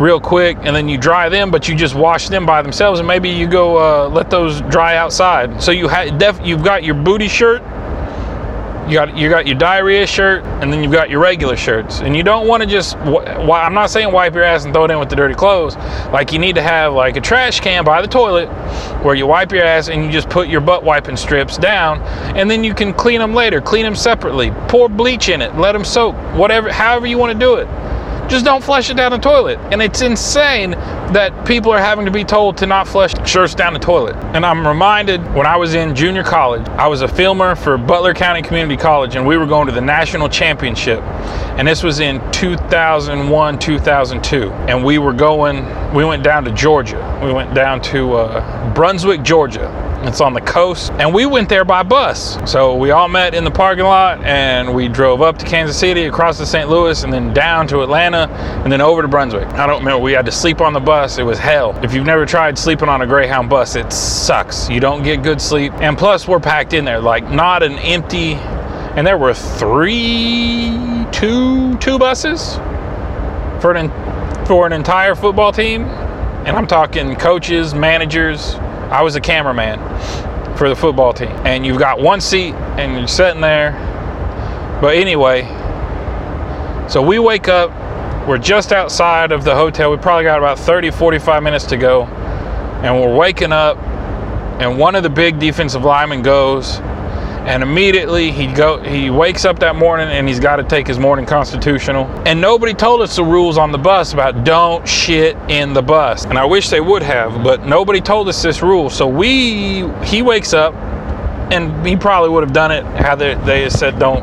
real 0.01 0.21
quick 0.21 0.57
and 0.63 0.75
then 0.77 0.89
you 0.89 0.97
dry 0.97 1.29
them 1.29 1.51
but 1.51 1.69
you 1.69 1.75
just 1.75 1.97
wash 1.97 2.29
them 2.29 2.47
by 2.47 2.63
themselves 2.63 3.01
and 3.01 3.09
maybe 3.09 3.29
you 3.29 3.49
go 3.49 3.77
uh, 3.79 4.09
let 4.09 4.31
those 4.31 4.61
dry 4.71 4.97
outside 4.97 5.61
so 5.61 5.73
you 5.73 5.89
have 5.89 6.17
def- 6.19 6.41
you've 6.45 6.63
got 6.63 6.85
your 6.85 6.95
booty 6.95 7.27
shirt 7.27 7.61
you 8.89 8.95
got 8.95 9.17
you 9.17 9.29
got 9.29 9.47
your 9.47 9.57
diarrhea 9.57 10.07
shirt 10.07 10.45
and 10.45 10.73
then 10.73 10.83
you've 10.83 10.93
got 10.93 11.11
your 11.11 11.21
regular 11.21 11.57
shirts. 11.57 12.01
And 12.01 12.17
you 12.17 12.23
don't 12.23 12.47
want 12.47 12.63
to 12.63 12.69
just 12.69 12.97
i'm 12.97 13.75
not 13.75 13.91
saying 13.91 14.11
wipe 14.13 14.35
your 14.35 14.45
ass 14.45 14.65
and 14.65 14.73
throw 14.73 14.85
it 14.85 14.91
in 14.91 14.99
with 14.99 15.11
the 15.11 15.17
dirty 15.17 15.35
clothes. 15.35 15.77
Like 16.13 16.33
you 16.33 16.39
need 16.39 16.55
to 16.55 16.63
have 16.63 16.95
like 16.95 17.17
a 17.17 17.21
trash 17.21 17.61
can 17.61 17.85
by 17.85 18.01
the 18.01 18.09
toilet 18.09 18.49
where 19.03 19.15
you 19.15 19.27
wipe 19.27 19.53
your 19.53 19.63
ass 19.63 19.89
and 19.89 20.05
you 20.05 20.11
just 20.11 20.31
put 20.31 20.49
your 20.49 20.61
butt 20.61 20.83
wiping 20.83 21.17
strips 21.17 21.59
down 21.59 22.01
and 22.37 22.51
then 22.51 22.65
you 22.65 22.75
can 22.75 22.95
clean 22.95 23.21
them 23.21 23.35
later 23.35 23.61
clean 23.61 23.85
them 23.85 23.95
separately 23.95 24.51
pour 24.69 24.89
bleach 24.89 25.29
in 25.29 25.41
it 25.41 25.55
let 25.57 25.73
them 25.73 25.85
soak 25.85 26.15
whatever 26.37 26.73
however 26.73 27.07
you 27.07 27.17
want 27.17 27.33
to 27.33 27.39
do 27.39 27.55
it 27.55 27.67
just 28.29 28.45
don't 28.45 28.63
flush 28.63 28.91
it 28.91 28.95
down 28.95 29.11
the 29.11 29.19
toilet. 29.19 29.59
And 29.73 29.81
it's 29.81 30.03
insane 30.03 30.73
that 30.73 31.47
people 31.47 31.73
are 31.73 31.79
having 31.79 32.05
to 32.05 32.11
be 32.11 32.25
told 32.25 32.59
to 32.59 32.67
not 32.67 32.87
flush 32.87 33.13
shirts 33.27 33.55
down 33.55 33.73
the 33.73 33.79
toilet. 33.79 34.15
And 34.35 34.45
I'm 34.45 34.67
reminded 34.67 35.21
when 35.35 35.47
I 35.47 35.57
was 35.57 35.75
in 35.75 35.95
junior 35.95 36.23
college, 36.23 36.67
I 36.69 36.87
was 36.87 37.03
a 37.03 37.09
filmer 37.09 37.55
for 37.55 37.79
Butler 37.79 38.15
County 38.15 38.43
Community 38.43 38.77
College, 38.77 39.17
and 39.17 39.27
we 39.27 39.37
were 39.37 39.47
going 39.47 39.67
to 39.67 39.73
the 39.73 39.81
national 39.81 40.29
championship. 40.29 41.01
And 41.59 41.67
this 41.67 41.83
was 41.83 42.01
in 42.01 42.21
2001, 42.31 43.59
2002. 43.59 44.51
And 44.51 44.85
we 44.85 44.99
were 44.99 45.13
going, 45.15 45.65
we 45.95 46.05
went 46.05 46.23
down 46.23 46.45
to 46.45 46.53
Georgia. 46.53 47.21
We 47.25 47.33
went 47.33 47.55
down 47.55 47.81
to 47.83 48.15
uh, 48.15 48.75
Brunswick, 48.75 49.23
Georgia 49.23 49.88
it's 50.03 50.21
on 50.21 50.33
the 50.33 50.41
coast, 50.41 50.93
and 50.93 51.13
we 51.13 51.27
went 51.27 51.49
there 51.49 51.65
by 51.65 51.83
bus. 51.83 52.39
So 52.51 52.77
we 52.77 52.93
all 52.93 53.09
met 53.09 53.35
in 53.35 53.43
the 53.45 53.51
parking 53.51 53.85
lot, 53.85 54.23
and 54.23 54.73
we 54.73 54.89
drove 54.89 55.23
up 55.23 55.39
to 55.39 55.47
Kansas 55.47 55.79
City, 55.79 56.05
across 56.05 56.39
to 56.39 56.47
St. 56.47 56.69
Louis, 56.69 57.03
and 57.03 57.13
then 57.13 57.35
down 57.35 57.67
to 57.69 57.83
Atlanta, 57.83 58.29
and 58.63 58.73
then 58.73 58.81
over 58.81 59.03
to 59.03 59.09
Brunswick. 59.09 59.49
I 59.55 59.67
don't 59.67 59.81
remember. 59.81 60.01
We 60.03 60.13
had 60.13 60.25
to 60.27 60.33
sleep 60.33 60.61
on 60.61 60.73
the 60.73 60.81
bus. 60.81 61.19
It 61.19 61.25
was 61.25 61.39
hell. 61.39 61.77
If 61.83 61.95
you've 61.95 62.07
never 62.07 62.25
tried 62.27 62.57
sleeping 62.57 62.89
on 62.89 63.03
a 63.03 63.07
Greyhound 63.07 63.51
bus, 63.51 63.75
it 63.75 63.93
sucks. 63.93 64.71
You 64.71 64.79
don't 64.79 65.03
get 65.03 65.23
good 65.23 65.41
sleep, 65.41 65.73
and 65.75 65.99
plus 65.99 66.29
we're 66.29 66.41
packed 66.41 66.75
in 66.75 66.85
there, 66.85 67.01
like 67.01 67.29
not 67.31 67.63
an 67.63 67.79
empty. 67.79 68.35
And 68.35 69.07
there 69.07 69.19
were 69.19 69.35
three, 69.35 71.07
two, 71.13 71.77
two 71.79 71.99
buses 71.99 72.57
for 73.61 73.73
an 73.75 73.91
for 74.47 74.67
an 74.67 74.73
entire 74.73 75.15
football 75.15 75.53
team, 75.53 75.83
and 75.83 76.57
I'm 76.57 76.67
talking 76.67 77.15
coaches, 77.17 77.75
managers 77.75 78.55
I 78.91 79.03
was 79.03 79.17
a 79.17 79.21
cameraman 79.21 79.79
for 80.57 80.69
the 80.69 80.77
football 80.77 81.13
team. 81.13 81.31
And 81.45 81.65
you've 81.65 81.79
got 81.79 82.01
one 82.01 82.21
seat 82.21 82.55
and 82.55 82.99
you're 82.99 83.09
sitting 83.09 83.41
there. 83.41 83.73
But 84.81 84.97
anyway, 84.97 85.43
so 86.89 87.03
we 87.03 87.19
wake 87.19 87.49
up, 87.49 87.71
we're 88.29 88.39
just 88.39 88.73
outside 88.73 89.33
of 89.33 89.45
the 89.45 89.55
hotel. 89.55 89.91
We 89.91 89.97
probably 89.97 90.25
got 90.25 90.39
about 90.39 90.59
30, 90.59 90.91
45 90.91 91.43
minutes 91.43 91.67
to 91.67 91.77
go. 91.77 92.05
And 92.05 93.01
we're 93.01 93.15
waking 93.15 93.53
up, 93.53 93.77
and 94.61 94.79
one 94.79 94.95
of 94.95 95.03
the 95.03 95.11
big 95.11 95.39
defensive 95.39 95.85
linemen 95.85 96.23
goes, 96.23 96.79
and 97.49 97.63
immediately 97.63 98.31
he 98.31 98.47
go 98.47 98.79
he 98.83 99.09
wakes 99.09 99.47
up 99.47 99.59
that 99.61 99.75
morning 99.75 100.07
and 100.09 100.29
he's 100.29 100.39
got 100.39 100.57
to 100.57 100.63
take 100.63 100.87
his 100.87 100.99
morning 100.99 101.25
constitutional. 101.25 102.05
And 102.27 102.39
nobody 102.43 102.75
told 102.75 103.01
us 103.01 103.17
the 103.17 103.25
rules 103.25 103.57
on 103.57 103.73
the 103.73 103.79
bus 103.79 104.13
about 104.13 104.45
don't 104.45 104.87
shit 104.87 105.35
in 105.49 105.73
the 105.73 105.81
bus. 105.81 106.27
And 106.27 106.39
i 106.39 106.45
wish 106.45 106.69
they 106.69 106.83
would 106.83 107.03
have 107.03 107.43
but 107.43 107.65
nobody 107.65 108.03
told 108.03 108.29
us 108.29 108.43
this 108.43 108.61
rule. 108.61 108.91
So 108.91 109.09
we 109.09 109.89
he 110.05 110.21
wakes 110.21 110.53
up 110.53 110.75
and 111.51 111.87
he 111.87 111.97
probably 111.97 112.29
would 112.29 112.45
have 112.45 112.53
done 112.53 112.71
it 112.71 112.85
had 112.85 113.15
they, 113.19 113.33
they 113.47 113.71
said 113.71 113.99
don't 113.99 114.23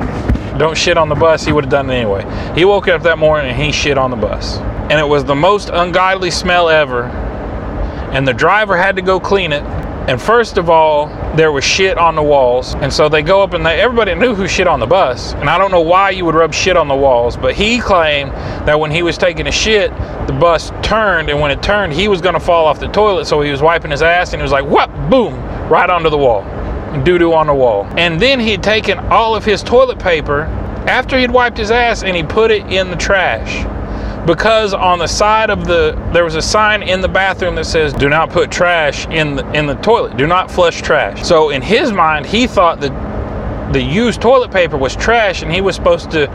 don't 0.60 0.78
shit 0.78 0.96
on 0.96 1.10
the 1.10 1.16
bus. 1.16 1.44
He 1.44 1.52
would 1.52 1.64
have 1.64 1.72
done 1.72 1.90
it 1.90 1.96
anyway. 1.96 2.24
He 2.54 2.64
woke 2.64 2.88
up 2.88 3.02
that 3.02 3.18
morning 3.18 3.52
and 3.52 3.60
he 3.60 3.72
shit 3.72 3.98
on 3.98 4.12
the 4.12 4.18
bus. 4.18 4.58
And 4.58 5.00
it 5.00 5.08
was 5.08 5.26
the 5.26 5.36
most 5.36 5.70
ungodly 5.74 6.30
smell 6.30 6.70
ever. 6.70 7.06
And 8.14 8.28
the 8.28 8.34
driver 8.34 8.78
had 8.78 8.96
to 8.98 9.02
go 9.02 9.20
clean 9.20 9.52
it 9.52 9.64
and 10.08 10.22
first 10.22 10.58
of 10.58 10.70
all, 10.70 11.08
there 11.36 11.52
was 11.52 11.64
shit 11.64 11.98
on 11.98 12.14
the 12.14 12.22
walls. 12.22 12.76
And 12.76 12.94
so 12.94 13.10
they 13.10 13.24
go 13.24 13.42
up 13.42 13.54
and 13.54 13.66
they, 13.66 13.82
everybody 13.82 14.14
knew 14.14 14.36
who 14.36 14.48
shit 14.48 14.68
on 14.68 14.80
the 14.80 14.86
bus. 14.86 15.34
And 15.34 15.50
I 15.50 15.58
don't 15.58 15.72
know 15.72 15.82
why 15.82 16.12
you 16.12 16.26
would 16.26 16.36
rub 16.36 16.54
shit 16.54 16.78
on 16.78 16.88
the 16.88 16.96
walls, 16.96 17.36
but 17.36 17.56
he 17.56 17.80
claimed 17.80 18.32
that 18.68 18.80
when 18.80 18.92
he 18.92 19.02
was 19.02 19.18
taking 19.18 19.48
a 19.48 19.52
shit, 19.52 19.90
the 20.28 20.38
bus 20.40 20.72
turned. 20.84 21.30
And 21.32 21.40
when 21.40 21.50
it 21.50 21.64
turned, 21.64 21.92
he 21.92 22.08
was 22.08 22.22
going 22.22 22.36
to 22.36 22.40
fall 22.40 22.68
off 22.68 22.80
the 22.80 22.88
toilet. 22.88 23.26
So 23.26 23.42
he 23.42 23.50
was 23.50 23.64
wiping 23.64 23.90
his 23.90 24.04
ass 24.04 24.34
and 24.34 24.42
he 24.42 24.44
was 24.44 24.52
like, 24.52 24.66
what? 24.66 24.92
Boom, 25.10 25.34
right 25.70 25.90
onto 25.90 26.12
the 26.12 26.18
wall. 26.18 26.44
Doo 27.04 27.18
doo 27.18 27.34
on 27.34 27.48
the 27.48 27.56
wall. 27.56 27.88
And 27.98 28.22
then 28.22 28.40
he'd 28.40 28.62
taken 28.62 29.00
all 29.00 29.36
of 29.36 29.44
his 29.44 29.64
toilet 29.64 29.98
paper 29.98 30.44
after 30.88 31.18
he'd 31.18 31.32
wiped 31.32 31.58
his 31.58 31.72
ass 31.72 32.04
and 32.04 32.16
he 32.16 32.22
put 32.22 32.52
it 32.52 32.72
in 32.72 32.92
the 32.92 32.96
trash 32.96 33.66
because 34.26 34.74
on 34.74 35.00
the 35.00 35.08
side 35.08 35.50
of 35.50 35.66
the 35.66 35.92
there 36.12 36.24
was 36.24 36.36
a 36.36 36.42
sign 36.42 36.82
in 36.82 37.02
the 37.02 37.08
bathroom 37.08 37.56
that 37.56 37.66
says 37.66 37.94
do 37.94 38.10
not 38.10 38.30
put 38.30 38.52
trash 38.52 39.06
in 39.08 39.36
the 39.36 39.52
in 39.54 39.68
the 39.68 39.76
toilet. 39.76 40.18
Do 40.18 40.28
not 40.28 40.50
flush 40.50 40.82
trash. 40.82 41.26
So 41.26 41.50
in 41.50 41.62
his 41.62 41.92
mind 41.92 42.26
he 42.26 42.48
thought 42.48 42.82
that 42.82 43.74
the 43.74 43.82
used 43.82 44.22
toilet 44.22 44.52
paper 44.52 44.78
was 44.78 44.96
trash 44.96 45.42
and 45.42 45.52
he 45.52 45.62
was 45.62 45.76
supposed 45.76 46.12
to 46.12 46.28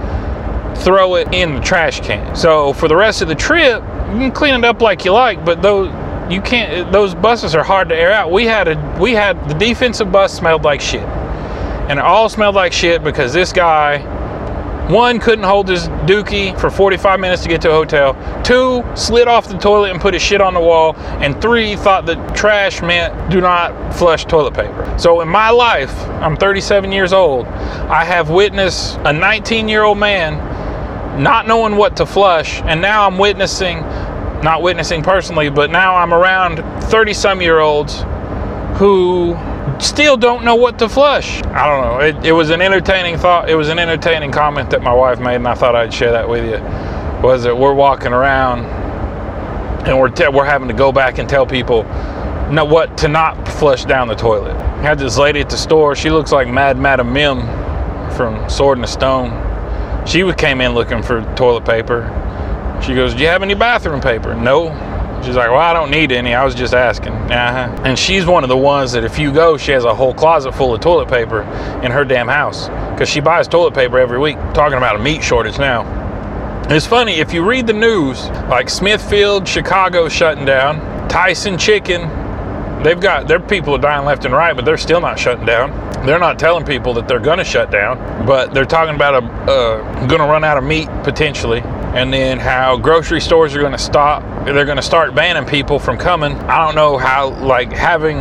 throw 0.78 1.16
it 1.16 1.32
in 1.35 1.56
the 1.56 1.61
trash 1.61 2.00
can. 2.00 2.35
So 2.37 2.73
for 2.73 2.88
the 2.88 2.97
rest 2.97 3.23
of 3.23 3.28
the 3.28 3.35
trip 3.35 3.82
you 3.82 4.18
can 4.18 4.32
clean 4.32 4.54
it 4.54 4.64
up 4.64 4.80
like 4.80 5.04
you 5.04 5.12
like 5.12 5.44
but 5.44 5.62
those 5.62 5.88
you 6.32 6.40
can't 6.40 6.92
those 6.92 7.14
buses 7.14 7.54
are 7.56 7.64
hard 7.64 7.88
to 7.88 7.97
air 7.97 8.12
out. 8.12 8.30
We 8.30 8.44
had 8.47 8.68
a 8.68 8.99
we 9.00 9.12
had 9.12 9.49
the 9.49 9.54
defensive 9.54 10.12
bus 10.12 10.32
smelled 10.32 10.62
like 10.62 10.80
shit. 10.80 11.02
And 11.02 11.99
it 11.99 12.04
all 12.04 12.28
smelled 12.28 12.54
like 12.54 12.73
shit 12.73 13.02
because 13.02 13.32
this 13.32 13.52
guy 13.52 13.99
one, 14.90 15.18
couldn't 15.18 15.44
hold 15.44 15.68
his 15.68 15.88
dookie 16.06 16.59
for 16.59 16.70
45 16.70 17.20
minutes 17.20 17.42
to 17.42 17.49
get 17.49 17.61
to 17.62 17.70
a 17.70 17.73
hotel. 17.73 18.14
Two, 18.42 18.85
slid 18.94 19.28
off 19.28 19.49
the 19.49 19.59
toilet 19.59 19.90
and 19.90 20.00
put 20.00 20.14
his 20.14 20.23
shit 20.23 20.40
on 20.40 20.54
the 20.54 20.61
wall. 20.61 20.97
And 20.97 21.40
three, 21.40 21.76
thought 21.76 22.06
that 22.06 22.35
trash 22.37 22.82
meant 22.82 23.30
do 23.30 23.40
not 23.40 23.94
flush 23.94 24.25
toilet 24.25 24.54
paper. 24.54 24.94
So 24.99 25.20
in 25.20 25.28
my 25.28 25.50
life, 25.50 25.97
I'm 26.20 26.37
37 26.37 26.92
years 26.92 27.12
old, 27.12 27.47
I 27.47 28.04
have 28.04 28.30
witnessed 28.30 28.99
a 29.04 29.12
19 29.12 29.68
year 29.68 29.85
old 29.85 29.99
man 29.99 30.50
not 31.23 31.47
knowing 31.47 31.76
what 31.76 31.97
to 31.97 32.06
flush. 32.06 32.61
And 32.62 32.80
now 32.80 33.06
I'm 33.06 33.18
witnessing, 33.18 33.80
not 34.42 34.62
witnessing 34.62 35.02
personally, 35.02 35.50
but 35.50 35.70
now 35.70 35.94
I'm 35.94 36.14
around 36.14 36.62
30 36.85 37.12
some 37.14 37.42
year 37.42 37.59
olds 37.59 38.04
who 38.78 39.35
still 39.79 40.17
don't 40.17 40.45
know 40.45 40.57
what 40.57 40.79
to 40.79 40.88
flush. 40.88 41.43
I 41.45 41.67
don't 41.67 41.85
know. 41.85 42.00
It, 42.00 42.26
it, 42.26 42.33
was 42.33 42.50
an 42.50 42.61
entertaining 42.61 43.19
thought. 43.19 43.49
It 43.49 43.55
was 43.55 43.69
an 43.69 43.79
entertaining 43.79 44.33
comment 44.33 44.71
that 44.71 44.83
my 44.83 44.93
wife 44.93 45.21
made, 45.21 45.37
and 45.37 45.49
I 45.49 45.55
thought 45.55 45.75
I'd 45.75 45.93
share 45.93 46.12
that 46.12 46.29
with 46.29 46.45
you. 46.45 46.61
Was 47.26 47.45
that 47.45 47.57
we're 47.57 47.75
walking 47.75 48.12
around 48.12 48.64
and 49.87 49.99
we're 49.99 50.11
te- 50.11 50.29
we're 50.29 50.45
having 50.45 50.69
to 50.69 50.75
go 50.75 50.93
back 50.93 51.19
and 51.19 51.29
tell 51.29 51.47
people 51.47 51.85
know 52.50 52.64
what 52.64 52.99
to 52.99 53.09
not 53.09 53.49
flush 53.49 53.85
down 53.85 54.09
the 54.09 54.14
toilet. 54.14 54.57
I 54.57 54.83
had 54.83 54.99
this 54.99 55.17
lady 55.17 55.40
at 55.40 55.49
the 55.49 55.57
store. 55.57 55.95
She 55.95 56.11
looks 56.11 56.33
like 56.33 56.49
Mad 56.49 56.76
Madam 56.76 57.12
Mim 57.12 57.40
from 58.17 58.49
Sword 58.50 58.79
in 58.79 58.83
the 58.83 58.88
Stone. 58.88 59.31
She 60.07 60.31
came 60.33 60.61
in 60.61 60.73
looking 60.73 61.02
for 61.02 61.23
toilet 61.37 61.64
paper. 61.64 62.09
She 62.83 62.95
goes, 62.95 63.14
"Do 63.14 63.21
you 63.21 63.29
have 63.29 63.43
any 63.43 63.55
bathroom 63.55 64.00
paper?" 64.00 64.35
No. 64.35 64.71
She's 65.22 65.36
like, 65.36 65.50
well, 65.50 65.58
I 65.58 65.72
don't 65.72 65.90
need 65.90 66.12
any. 66.12 66.34
I 66.34 66.44
was 66.44 66.54
just 66.54 66.74
asking. 66.74 67.12
Uh-huh. 67.12 67.82
And 67.84 67.98
she's 67.98 68.26
one 68.26 68.42
of 68.42 68.48
the 68.48 68.56
ones 68.56 68.92
that 68.92 69.04
if 69.04 69.18
you 69.18 69.32
go, 69.32 69.56
she 69.56 69.72
has 69.72 69.84
a 69.84 69.94
whole 69.94 70.14
closet 70.14 70.52
full 70.52 70.74
of 70.74 70.80
toilet 70.80 71.08
paper 71.08 71.42
in 71.84 71.90
her 71.90 72.04
damn 72.04 72.28
house 72.28 72.68
because 72.92 73.08
she 73.08 73.20
buys 73.20 73.46
toilet 73.46 73.74
paper 73.74 73.98
every 73.98 74.18
week. 74.18 74.36
Talking 74.54 74.78
about 74.78 74.96
a 74.96 74.98
meat 74.98 75.22
shortage 75.22 75.58
now. 75.58 75.98
It's 76.70 76.86
funny 76.86 77.14
if 77.14 77.34
you 77.34 77.44
read 77.44 77.66
the 77.66 77.72
news, 77.72 78.28
like 78.48 78.70
Smithfield, 78.70 79.46
Chicago 79.48 80.08
shutting 80.08 80.44
down, 80.44 81.08
Tyson 81.08 81.58
Chicken, 81.58 82.02
they've 82.82 83.00
got 83.00 83.26
their 83.26 83.40
people 83.40 83.74
are 83.74 83.78
dying 83.78 84.04
left 84.04 84.24
and 84.24 84.32
right, 84.32 84.54
but 84.54 84.64
they're 84.64 84.78
still 84.78 85.00
not 85.00 85.18
shutting 85.18 85.44
down. 85.44 85.70
They're 86.06 86.18
not 86.18 86.38
telling 86.38 86.64
people 86.64 86.94
that 86.94 87.08
they're 87.08 87.18
going 87.18 87.38
to 87.38 87.44
shut 87.44 87.70
down, 87.70 88.24
but 88.24 88.54
they're 88.54 88.64
talking 88.64 88.94
about 88.94 89.22
a 89.22 89.26
uh, 89.50 90.06
going 90.06 90.20
to 90.20 90.26
run 90.26 90.44
out 90.44 90.56
of 90.56 90.64
meat 90.64 90.88
potentially, 91.02 91.60
and 91.94 92.12
then 92.12 92.38
how 92.38 92.76
grocery 92.76 93.20
stores 93.20 93.54
are 93.54 93.61
going 93.61 93.73
to 93.73 93.78
stop. 93.78 94.23
They're 94.44 94.64
going 94.64 94.76
to 94.76 94.82
start 94.82 95.14
banning 95.14 95.44
people 95.44 95.78
from 95.78 95.99
coming. 95.99 96.32
I 96.32 96.64
don't 96.64 96.75
know 96.75 96.97
how, 96.97 97.30
like 97.30 97.73
having 97.73 98.20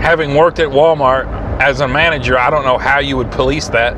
having 0.00 0.34
worked 0.34 0.60
at 0.60 0.68
Walmart 0.68 1.26
as 1.60 1.80
a 1.80 1.88
manager, 1.88 2.38
I 2.38 2.50
don't 2.50 2.64
know 2.64 2.78
how 2.78 3.00
you 3.00 3.16
would 3.16 3.32
police 3.32 3.68
that. 3.68 3.94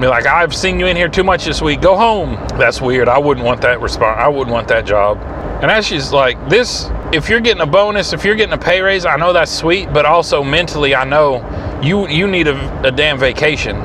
Be 0.00 0.06
like, 0.06 0.26
I've 0.26 0.54
seen 0.54 0.78
you 0.78 0.86
in 0.86 0.96
here 0.96 1.08
too 1.08 1.24
much 1.24 1.44
this 1.44 1.60
week. 1.60 1.80
Go 1.80 1.96
home. 1.96 2.34
That's 2.58 2.80
weird. 2.80 3.08
I 3.08 3.18
wouldn't 3.18 3.44
want 3.44 3.60
that 3.62 3.80
response. 3.80 4.18
I 4.20 4.28
wouldn't 4.28 4.52
want 4.52 4.68
that 4.68 4.84
job. 4.84 5.18
And 5.62 5.70
as 5.70 5.86
she's 5.86 6.12
like, 6.12 6.50
this, 6.50 6.90
if 7.12 7.28
you're 7.28 7.40
getting 7.40 7.62
a 7.62 7.66
bonus, 7.66 8.12
if 8.12 8.24
you're 8.24 8.34
getting 8.34 8.52
a 8.52 8.58
pay 8.58 8.82
raise, 8.82 9.06
I 9.06 9.16
know 9.16 9.32
that's 9.32 9.50
sweet, 9.50 9.92
but 9.92 10.04
also 10.04 10.44
mentally, 10.44 10.94
I 10.94 11.04
know 11.04 11.80
you 11.82 12.06
you 12.08 12.26
need 12.28 12.46
a, 12.46 12.82
a 12.86 12.92
damn 12.92 13.18
vacation. 13.18 13.78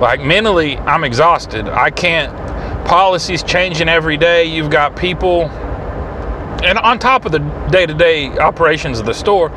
Like 0.00 0.20
mentally, 0.20 0.78
I'm 0.78 1.04
exhausted. 1.04 1.68
I 1.68 1.90
can't. 1.90 2.32
Policies 2.84 3.42
changing 3.42 3.88
every 3.88 4.16
day. 4.16 4.44
You've 4.44 4.70
got 4.70 4.96
people, 4.96 5.44
and 6.62 6.78
on 6.78 6.98
top 6.98 7.24
of 7.24 7.32
the 7.32 7.38
day-to-day 7.70 8.38
operations 8.38 8.98
of 8.98 9.06
the 9.06 9.14
store, 9.14 9.50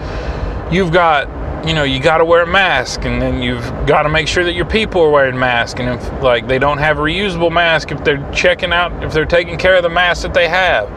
you've 0.72 0.92
got 0.92 1.28
you 1.68 1.74
know 1.74 1.84
you 1.84 2.00
got 2.00 2.20
to 2.20 2.26
wear 2.26 2.44
a 2.44 2.48
mask 2.48 3.06
and 3.06 3.20
then 3.22 3.42
you've 3.42 3.66
got 3.88 4.04
to 4.04 4.10
make 4.10 4.28
sure 4.28 4.44
that 4.44 4.54
your 4.54 4.66
people 4.66 5.02
are 5.02 5.10
wearing 5.10 5.38
masks 5.38 5.80
and 5.80 5.90
if 5.90 6.22
like 6.22 6.48
they 6.48 6.60
don't 6.60 6.78
have 6.78 7.00
a 7.00 7.02
reusable 7.02 7.52
mask 7.52 7.92
if 7.92 8.04
they're 8.04 8.32
checking 8.32 8.72
out 8.72 8.92
if 9.04 9.12
they're 9.12 9.26
taking 9.26 9.58
care 9.58 9.76
of 9.76 9.84
the 9.84 9.90
masks 9.90 10.24
that 10.24 10.34
they 10.34 10.48
have. 10.48 10.90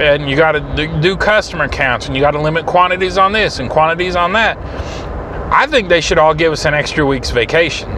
And 0.00 0.28
you 0.30 0.34
got 0.34 0.52
to 0.52 1.00
do 1.00 1.16
customer 1.16 1.68
counts 1.68 2.06
and 2.06 2.16
you 2.16 2.22
got 2.22 2.30
to 2.30 2.40
limit 2.40 2.64
quantities 2.66 3.18
on 3.18 3.32
this 3.32 3.58
and 3.58 3.68
quantities 3.68 4.16
on 4.16 4.32
that. 4.32 4.56
I 5.52 5.66
think 5.66 5.88
they 5.88 6.00
should 6.00 6.16
all 6.16 6.32
give 6.34 6.52
us 6.52 6.64
an 6.64 6.74
extra 6.74 7.04
week's 7.04 7.30
vacation 7.30 7.90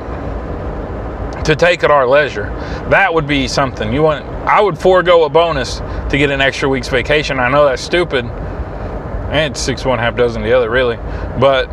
to 1.44 1.56
take 1.56 1.82
at 1.82 1.90
our 1.90 2.06
leisure. 2.06 2.46
That 2.88 3.12
would 3.12 3.26
be 3.26 3.48
something. 3.48 3.92
You 3.92 4.02
want 4.02 4.24
i 4.46 4.60
would 4.60 4.78
forego 4.78 5.24
a 5.24 5.28
bonus 5.28 5.78
to 5.78 6.18
get 6.18 6.30
an 6.30 6.40
extra 6.40 6.68
week's 6.68 6.88
vacation. 6.88 7.38
I 7.38 7.48
know 7.48 7.64
that's 7.64 7.82
stupid. 7.82 8.24
And 8.24 9.56
six 9.56 9.84
one 9.84 9.98
half 9.98 10.16
dozen 10.16 10.42
the 10.42 10.52
other 10.52 10.70
really. 10.70 10.96
But 11.40 11.68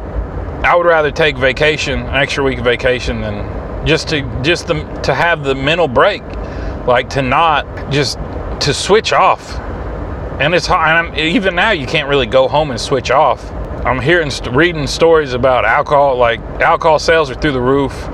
i 0.63 0.75
would 0.75 0.85
rather 0.85 1.11
take 1.11 1.37
vacation 1.37 1.99
an 1.99 2.15
extra 2.15 2.43
week 2.43 2.59
of 2.59 2.65
vacation 2.65 3.21
than 3.21 3.85
just 3.85 4.09
to 4.09 4.21
just 4.41 4.67
the, 4.67 4.83
to 5.01 5.13
have 5.13 5.43
the 5.43 5.55
mental 5.55 5.87
break. 5.87 6.23
Like 6.87 7.09
to 7.11 7.21
not 7.21 7.91
just 7.91 8.17
to 8.61 8.73
switch 8.73 9.13
off. 9.13 9.57
And 10.39 10.55
it's 10.55 10.67
hard 10.67 10.89
i'm 10.89 11.15
even 11.15 11.55
now 11.55 11.71
you 11.71 11.85
can't 11.85 12.09
really 12.09 12.25
go 12.25 12.47
home 12.47 12.71
and 12.71 12.79
switch 12.79 13.11
off. 13.11 13.51
I'm 13.85 13.99
hearing 13.99 14.31
reading 14.51 14.87
stories 14.87 15.33
about 15.33 15.63
alcohol 15.63 16.17
like 16.17 16.39
alcohol 16.59 16.97
sales 16.97 17.29
are 17.29 17.35
through 17.35 17.53
the 17.53 17.61
roof 17.61 18.09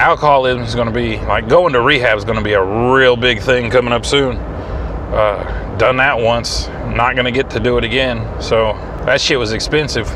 alcoholism 0.00 0.62
is 0.62 0.74
going 0.74 0.88
to 0.88 0.94
be 0.94 1.18
like 1.26 1.48
going 1.48 1.72
to 1.72 1.80
rehab 1.80 2.16
is 2.16 2.24
going 2.24 2.38
to 2.38 2.44
be 2.44 2.54
a 2.54 2.92
real 2.92 3.16
big 3.16 3.40
thing 3.40 3.70
coming 3.70 3.92
up 3.92 4.04
soon 4.06 4.36
uh, 4.36 5.76
done 5.76 5.96
that 5.96 6.18
once 6.18 6.68
not 6.94 7.16
gonna 7.16 7.32
get 7.32 7.50
to 7.50 7.60
do 7.60 7.78
it 7.78 7.84
again. 7.84 8.40
So 8.42 8.72
that 9.06 9.20
shit 9.20 9.38
was 9.38 9.52
expensive, 9.52 10.06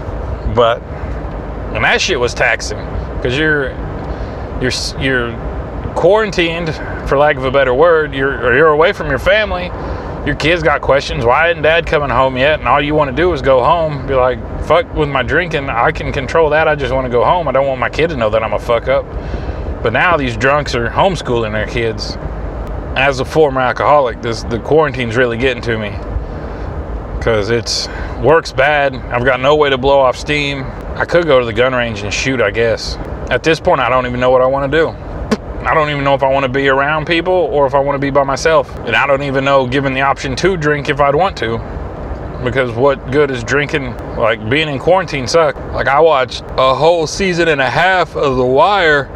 but 0.55 0.83
and 1.75 1.85
that 1.85 2.01
shit 2.01 2.19
was 2.19 2.35
taxing 2.35 2.79
because 3.17 3.37
you're 3.37 3.71
you're 4.61 4.73
you're 5.01 5.95
quarantined, 5.95 6.75
for 7.09 7.17
lack 7.17 7.37
of 7.37 7.45
a 7.45 7.51
better 7.51 7.75
word. 7.75 8.15
You're 8.15 8.55
you're 8.55 8.69
away 8.69 8.93
from 8.93 9.09
your 9.09 9.19
family. 9.19 9.71
Your 10.27 10.37
kids 10.37 10.63
got 10.63 10.81
questions. 10.81 11.25
Why 11.25 11.51
isn't 11.51 11.63
dad 11.63 11.87
coming 11.87 12.09
home 12.09 12.39
yet? 12.39 12.59
And 12.59 12.67
all 12.67 12.81
you 12.81 12.95
want 12.95 13.11
to 13.11 13.17
do 13.17 13.31
is 13.35 13.43
go 13.43 13.63
home. 13.63 14.07
Be 14.07 14.15
like, 14.15 14.39
fuck 14.65 14.91
with 14.95 15.09
my 15.09 15.23
drinking. 15.23 15.69
I 15.69 15.93
can 15.93 16.13
control 16.13 16.49
that. 16.51 16.67
I 16.67 16.75
just 16.75 16.95
want 16.95 17.05
to 17.05 17.11
go 17.11 17.23
home. 17.23 17.47
I 17.47 17.53
don't 17.53 17.67
want 17.67 17.79
my 17.79 17.91
kid 17.91 18.09
to 18.09 18.17
know 18.17 18.31
that 18.31 18.43
I'm 18.43 18.55
a 18.55 18.59
fuck 18.59 18.89
up. 18.89 19.05
But 19.85 19.93
now 19.93 20.17
these 20.17 20.35
drunks 20.35 20.75
are 20.75 20.89
homeschooling 20.89 21.53
their 21.53 21.67
kids. 21.67 22.17
As 22.97 23.21
a 23.21 23.25
former 23.27 23.61
alcoholic, 23.61 24.23
this 24.23 24.43
the 24.45 24.59
quarantine's 24.59 25.15
really 25.15 25.37
getting 25.37 25.63
to 25.63 25.77
me 25.77 25.91
because 27.19 27.51
it's 27.51 27.87
works 28.19 28.51
bad. 28.51 28.95
I've 28.95 29.27
got 29.27 29.41
no 29.41 29.57
way 29.57 29.69
to 29.69 29.77
blow 29.77 30.01
off 30.01 30.17
steam. 30.17 30.63
I 30.95 31.05
could 31.05 31.27
go 31.27 31.39
to 31.39 31.45
the 31.45 31.53
gun 31.53 31.75
range 31.75 32.01
and 32.01 32.15
shoot, 32.15 32.41
I 32.41 32.51
guess. 32.51 32.97
At 33.31 33.43
this 33.43 33.61
point, 33.61 33.83
I 33.83 33.91
don't 33.91 34.07
even 34.07 34.21
know 34.21 34.31
what 34.31 34.41
I 34.41 34.47
want 34.47 34.73
to 34.73 34.79
do. 34.79 34.89
I 35.67 35.75
don't 35.75 35.91
even 35.91 36.03
know 36.03 36.15
if 36.15 36.23
I 36.23 36.31
want 36.31 36.45
to 36.45 36.51
be 36.51 36.69
around 36.69 37.07
people 37.07 37.35
or 37.35 37.67
if 37.67 37.75
I 37.75 37.79
want 37.79 37.95
to 37.95 37.99
be 38.01 38.09
by 38.09 38.25
myself. 38.25 38.75
And 38.87 38.97
I 38.97 39.07
don't 39.07 39.23
even 39.23 39.45
know, 39.45 39.67
given 39.67 39.93
the 39.93 40.01
option 40.01 40.35
to 40.37 40.57
drink, 40.57 40.89
if 40.89 40.99
I'd 40.99 41.15
want 41.15 41.37
to. 41.39 41.59
Because 42.43 42.73
what 42.73 43.11
good 43.11 43.31
is 43.31 43.45
drinking? 43.45 43.95
Like 44.17 44.49
being 44.49 44.69
in 44.69 44.79
quarantine 44.79 45.27
suck. 45.27 45.57
Like 45.75 45.89
I 45.89 46.01
watched 46.01 46.43
a 46.57 46.75
whole 46.75 47.07
season 47.07 47.49
and 47.49 47.61
a 47.61 47.69
half 47.69 48.17
of 48.17 48.37
The 48.39 48.47
Wire 48.47 49.11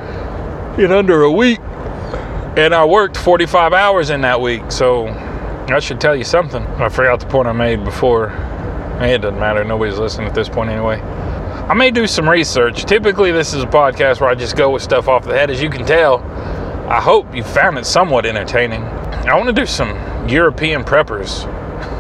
in 0.79 0.93
under 0.93 1.23
a 1.23 1.31
week, 1.31 1.61
and 2.57 2.75
I 2.75 2.85
worked 2.85 3.17
45 3.17 3.73
hours 3.73 4.11
in 4.11 4.21
that 4.23 4.41
week. 4.41 4.71
So 4.71 5.07
that 5.69 5.83
should 5.83 6.01
tell 6.01 6.17
you 6.17 6.25
something. 6.25 6.63
I 6.63 6.89
forgot 6.89 7.21
the 7.21 7.27
point 7.27 7.49
I 7.49 7.53
made 7.53 7.85
before. 7.85 8.31
It 9.01 9.21
doesn't 9.21 9.39
matter. 9.39 9.63
Nobody's 9.65 9.99
listening 9.99 10.27
at 10.27 10.35
this 10.35 10.49
point 10.49 10.71
anyway. 10.71 11.01
I 11.69 11.75
may 11.75 11.91
do 11.91 12.07
some 12.07 12.29
research. 12.29 12.85
Typically, 12.85 13.31
this 13.31 13.53
is 13.53 13.63
a 13.63 13.67
podcast 13.67 14.21
where 14.21 14.31
I 14.31 14.35
just 14.35 14.57
go 14.57 14.71
with 14.71 14.83
stuff 14.83 15.07
off 15.07 15.25
the 15.25 15.35
head. 15.35 15.51
As 15.51 15.61
you 15.61 15.69
can 15.69 15.85
tell, 15.85 16.21
I 16.89 17.01
hope 17.01 17.35
you 17.35 17.43
found 17.43 17.77
it 17.79 17.85
somewhat 17.85 18.25
entertaining. 18.25 18.83
I 18.83 19.35
want 19.35 19.49
to 19.49 19.53
do 19.53 19.67
some 19.67 19.91
European 20.29 20.83
preppers. 20.85 21.45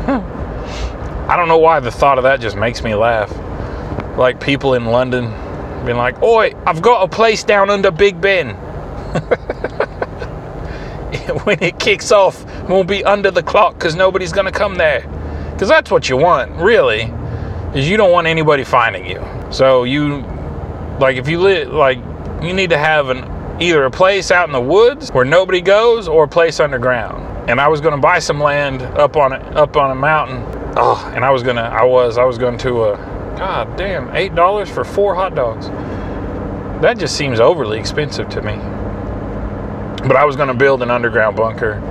I 1.29 1.37
don't 1.37 1.49
know 1.49 1.59
why 1.59 1.81
the 1.81 1.91
thought 1.91 2.17
of 2.17 2.25
that 2.25 2.41
just 2.41 2.57
makes 2.57 2.83
me 2.83 2.95
laugh. 2.95 3.31
Like 4.17 4.41
people 4.41 4.75
in 4.75 4.87
London 4.87 5.27
being 5.85 5.99
like, 5.99 6.23
Oi, 6.23 6.55
I've 6.67 6.81
got 6.81 7.03
a 7.03 7.09
place 7.09 7.45
down 7.45 7.69
under 7.69 7.91
Big 7.91 8.21
Ben. 8.21 8.57
when 11.45 11.63
it 11.63 11.79
kicks 11.79 12.13
off, 12.13 12.45
won't 12.69 12.89
be 12.89 13.05
under 13.05 13.31
the 13.31 13.43
clock 13.43 13.75
because 13.75 13.95
nobody's 13.95 14.33
going 14.33 14.47
to 14.47 14.53
come 14.53 14.77
there. 14.77 15.03
Because 15.53 15.69
that's 15.69 15.91
what 15.91 16.09
you 16.09 16.17
want, 16.17 16.51
really, 16.53 17.13
is 17.75 17.89
you 17.89 17.97
don't 17.97 18.13
want 18.13 18.27
anybody 18.27 18.65
finding 18.65 19.07
you. 19.07 19.25
So 19.51 19.85
you, 19.85 20.23
like, 21.01 21.17
if 21.17 21.29
you 21.29 21.41
live, 21.41 21.73
like, 21.73 21.99
you 22.43 22.53
need 22.53 22.71
to 22.71 22.79
have 22.79 23.09
an 23.09 23.61
either 23.61 23.85
a 23.85 23.91
place 23.91 24.31
out 24.31 24.49
in 24.49 24.53
the 24.53 24.61
woods 24.61 25.11
where 25.11 25.25
nobody 25.25 25.61
goes 25.61 26.09
or 26.09 26.25
a 26.25 26.29
place 26.29 26.61
underground. 26.61 27.51
And 27.51 27.61
I 27.61 27.69
was 27.69 27.81
going 27.81 27.95
to 27.95 28.01
buy 28.01 28.19
some 28.19 28.41
land 28.41 28.83
up 28.83 29.17
on 29.17 29.33
it, 29.33 29.43
up 29.57 29.77
on 29.77 29.91
a 29.91 29.95
mountain. 29.95 30.45
Oh, 30.77 31.13
and 31.15 31.25
I 31.25 31.31
was 31.31 31.43
gonna, 31.43 31.63
I 31.63 31.83
was, 31.83 32.19
I 32.19 32.25
was 32.25 32.39
going 32.39 32.59
to, 32.59 32.83
uh, 32.83 33.37
God 33.37 33.77
damn, 33.77 34.15
eight 34.15 34.35
dollars 34.35 34.69
for 34.69 34.85
four 34.85 35.15
hot 35.15 35.35
dogs. 35.35 35.69
That 36.83 36.99
just 36.99 37.17
seems 37.17 37.41
overly 37.41 37.81
expensive 37.81 38.29
to 38.31 38.43
me. 38.43 38.78
But 40.01 40.17
I 40.17 40.25
was 40.25 40.37
going 40.37 40.49
to 40.49 40.55
build 40.55 40.83
an 40.83 40.91
underground 40.91 41.37
bunker 41.37 41.83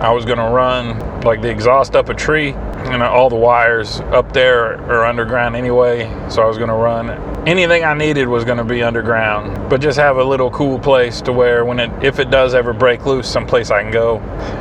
I 0.00 0.12
was 0.12 0.26
going 0.26 0.36
to 0.36 0.44
run 0.44 1.22
like 1.22 1.40
the 1.40 1.48
exhaust 1.48 1.96
up 1.96 2.10
a 2.10 2.14
tree 2.14 2.50
and 2.50 3.02
all 3.02 3.30
the 3.30 3.36
wires 3.36 4.00
up 4.00 4.30
there 4.34 4.78
are 4.92 5.06
underground 5.06 5.56
anyway. 5.56 6.04
So 6.28 6.42
I 6.42 6.46
was 6.46 6.58
going 6.58 6.68
to 6.68 6.74
run 6.74 7.08
anything 7.48 7.82
I 7.82 7.94
needed 7.94 8.28
was 8.28 8.44
going 8.44 8.58
to 8.58 8.64
be 8.64 8.82
underground, 8.82 9.70
but 9.70 9.80
just 9.80 9.98
have 9.98 10.18
a 10.18 10.24
little 10.24 10.50
cool 10.50 10.78
place 10.78 11.22
to 11.22 11.32
where 11.32 11.64
when 11.64 11.80
it 11.80 11.90
if 12.04 12.18
it 12.18 12.30
does 12.30 12.54
ever 12.54 12.74
break 12.74 13.06
loose, 13.06 13.26
someplace 13.26 13.70
I 13.70 13.82
can 13.82 13.90
go 13.90 14.18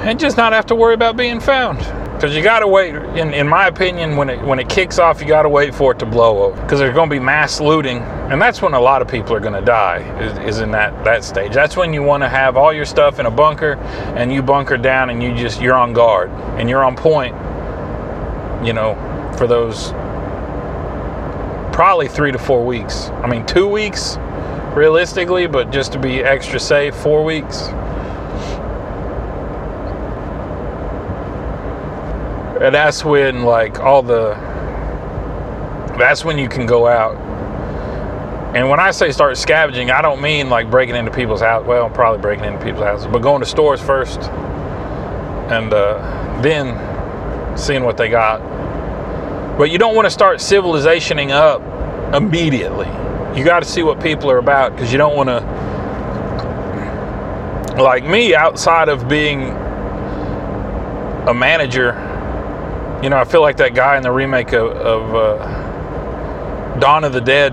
and 0.07 0.17
just 0.17 0.37
not 0.37 0.53
have 0.53 0.65
to 0.67 0.75
worry 0.75 0.93
about 0.93 1.17
being 1.17 1.41
found 1.41 1.79
because 2.25 2.35
you 2.35 2.41
got 2.41 2.61
to 2.61 2.67
wait. 2.67 2.95
In, 2.95 3.35
in 3.35 3.47
my 3.47 3.67
opinion, 3.67 4.17
when 4.17 4.31
it 4.31 4.41
when 4.41 4.57
it 4.57 4.67
kicks 4.67 4.97
off, 4.97 5.21
you 5.21 5.27
got 5.27 5.43
to 5.43 5.49
wait 5.49 5.75
for 5.75 5.91
it 5.91 5.99
to 5.99 6.07
blow 6.07 6.45
over 6.45 6.59
because 6.59 6.79
there's 6.79 6.95
going 6.95 7.07
to 7.07 7.15
be 7.15 7.19
mass 7.19 7.61
looting, 7.61 7.99
and 7.99 8.41
that's 8.41 8.63
when 8.63 8.73
a 8.73 8.79
lot 8.79 9.03
of 9.03 9.07
people 9.07 9.35
are 9.35 9.39
going 9.39 9.53
to 9.53 9.61
die. 9.61 9.99
Is, 10.19 10.55
is 10.55 10.59
in 10.59 10.71
that 10.71 11.05
that 11.05 11.23
stage. 11.23 11.53
That's 11.53 11.77
when 11.77 11.93
you 11.93 12.01
want 12.01 12.23
to 12.23 12.29
have 12.29 12.57
all 12.57 12.73
your 12.73 12.85
stuff 12.85 13.19
in 13.19 13.27
a 13.27 13.31
bunker, 13.31 13.73
and 14.15 14.33
you 14.33 14.41
bunker 14.41 14.75
down, 14.75 15.11
and 15.11 15.21
you 15.21 15.35
just 15.35 15.61
you're 15.61 15.75
on 15.75 15.93
guard 15.93 16.31
and 16.57 16.67
you're 16.67 16.83
on 16.83 16.95
point. 16.95 17.35
You 18.65 18.73
know, 18.73 18.95
for 19.37 19.45
those 19.45 19.91
probably 21.75 22.07
three 22.07 22.31
to 22.31 22.39
four 22.39 22.65
weeks. 22.65 23.09
I 23.21 23.27
mean, 23.27 23.45
two 23.45 23.67
weeks 23.67 24.17
realistically, 24.73 25.45
but 25.45 25.71
just 25.71 25.91
to 25.91 25.99
be 25.99 26.23
extra 26.23 26.59
safe, 26.59 26.95
four 26.95 27.23
weeks. 27.23 27.67
And 32.65 32.75
that's 32.75 33.05
when 33.05 33.43
like 33.43 33.79
all 33.79 34.03
the 34.03 34.33
that's 35.97 36.25
when 36.25 36.37
you 36.37 36.49
can 36.49 36.65
go 36.65 36.87
out 36.87 37.15
and 38.55 38.69
when 38.69 38.79
i 38.79 38.91
say 38.91 39.11
start 39.11 39.37
scavenging 39.37 39.91
i 39.91 40.01
don't 40.01 40.21
mean 40.21 40.49
like 40.49 40.69
breaking 40.71 40.95
into 40.95 41.11
people's 41.11 41.41
house 41.41 41.65
well 41.67 41.89
probably 41.89 42.21
breaking 42.21 42.45
into 42.45 42.63
people's 42.63 42.85
houses 42.85 43.07
but 43.07 43.19
going 43.19 43.41
to 43.41 43.47
stores 43.47 43.81
first 43.81 44.21
and 45.51 45.73
uh, 45.73 46.41
then 46.41 46.75
seeing 47.57 47.83
what 47.83 47.97
they 47.97 48.09
got 48.09 48.41
But 49.57 49.71
you 49.71 49.77
don't 49.77 49.95
want 49.95 50.05
to 50.05 50.11
start 50.11 50.39
civilizationing 50.39 51.31
up 51.31 51.61
immediately. 52.13 52.87
You 53.39 53.45
got 53.45 53.61
to 53.63 53.69
see 53.69 53.83
what 53.83 54.01
people 54.01 54.29
are 54.31 54.39
about 54.39 54.73
because 54.73 54.91
you 54.91 54.97
don't 54.97 55.15
want 55.15 55.29
to, 55.29 55.39
like 57.81 58.05
me, 58.05 58.35
outside 58.35 58.89
of 58.89 59.07
being 59.07 59.51
a 61.27 61.33
manager. 61.33 61.93
You 63.05 63.11
know, 63.11 63.17
I 63.17 63.23
feel 63.23 63.41
like 63.41 63.57
that 63.57 63.75
guy 63.75 63.97
in 63.97 64.01
the 64.01 64.11
remake 64.11 64.51
of, 64.51 64.71
of 64.71 65.13
uh, 65.13 66.79
Dawn 66.79 67.03
of 67.03 67.13
the 67.13 67.21
Dead 67.21 67.51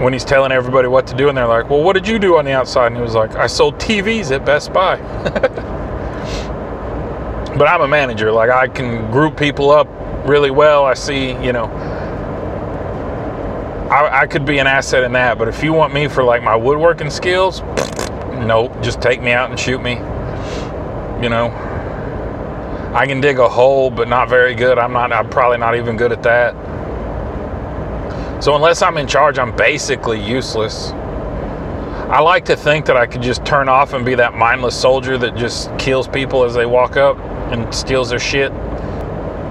when 0.00 0.12
he's 0.12 0.24
telling 0.24 0.52
everybody 0.52 0.86
what 0.86 1.08
to 1.08 1.16
do, 1.16 1.28
and 1.28 1.36
they're 1.36 1.48
like, 1.48 1.68
"Well, 1.68 1.82
what 1.82 1.94
did 1.94 2.06
you 2.06 2.20
do 2.20 2.36
on 2.36 2.44
the 2.44 2.52
outside?" 2.52 2.86
And 2.86 2.94
he 2.94 3.02
was 3.02 3.16
like, 3.16 3.34
"I 3.34 3.48
sold 3.48 3.80
TVs 3.80 4.30
at 4.30 4.44
Best 4.44 4.72
Buy." 4.72 4.98
but 7.58 7.66
I'm 7.66 7.80
a 7.80 7.88
manager. 7.88 8.30
Like 8.30 8.50
I 8.50 8.68
can 8.68 9.10
group 9.10 9.36
people 9.36 9.72
up 9.72 9.88
really 10.24 10.52
well. 10.52 10.84
I 10.84 10.94
see, 10.94 11.30
you 11.44 11.52
know, 11.52 11.64
I, 13.90 14.20
I 14.20 14.26
could 14.28 14.46
be 14.46 14.58
an 14.58 14.68
asset 14.68 15.02
in 15.02 15.10
that. 15.14 15.36
But 15.36 15.48
if 15.48 15.64
you 15.64 15.72
want 15.72 15.92
me 15.92 16.06
for 16.06 16.22
like 16.22 16.44
my 16.44 16.54
woodworking 16.54 17.10
skills, 17.10 17.60
nope. 18.46 18.80
Just 18.84 19.02
take 19.02 19.20
me 19.20 19.32
out 19.32 19.50
and 19.50 19.58
shoot 19.58 19.82
me. 19.82 19.94
You 21.20 21.28
know, 21.28 21.75
I 22.94 23.06
can 23.06 23.20
dig 23.20 23.38
a 23.38 23.48
hole, 23.48 23.90
but 23.90 24.08
not 24.08 24.28
very 24.28 24.54
good. 24.54 24.78
I'm 24.78 24.92
not. 24.92 25.12
I'm 25.12 25.28
probably 25.28 25.58
not 25.58 25.76
even 25.76 25.96
good 25.96 26.12
at 26.12 26.22
that. 26.22 26.54
So 28.42 28.54
unless 28.54 28.82
I'm 28.82 28.96
in 28.98 29.06
charge, 29.06 29.38
I'm 29.38 29.54
basically 29.56 30.20
useless. 30.22 30.90
I 32.08 32.20
like 32.20 32.44
to 32.44 32.56
think 32.56 32.86
that 32.86 32.96
I 32.96 33.06
could 33.06 33.22
just 33.22 33.44
turn 33.44 33.68
off 33.68 33.92
and 33.92 34.04
be 34.04 34.14
that 34.14 34.34
mindless 34.34 34.80
soldier 34.80 35.18
that 35.18 35.34
just 35.34 35.76
kills 35.78 36.06
people 36.06 36.44
as 36.44 36.54
they 36.54 36.66
walk 36.66 36.96
up 36.96 37.18
and 37.50 37.74
steals 37.74 38.10
their 38.10 38.18
shit. 38.18 38.52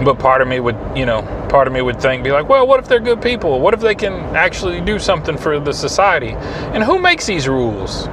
But 0.03 0.19
part 0.19 0.41
of 0.41 0.47
me 0.47 0.59
would, 0.59 0.77
you 0.95 1.05
know, 1.05 1.21
part 1.49 1.67
of 1.67 1.73
me 1.73 1.81
would 1.81 1.99
think, 1.99 2.23
be 2.23 2.31
like, 2.31 2.47
well, 2.47 2.65
what 2.67 2.79
if 2.79 2.87
they're 2.87 2.99
good 2.99 3.21
people? 3.21 3.59
What 3.59 3.73
if 3.73 3.79
they 3.79 3.95
can 3.95 4.13
actually 4.35 4.81
do 4.81 4.99
something 4.99 5.37
for 5.37 5.59
the 5.59 5.73
society? 5.73 6.31
And 6.73 6.83
who 6.83 6.99
makes 6.99 7.25
these 7.25 7.47
rules? 7.47 8.07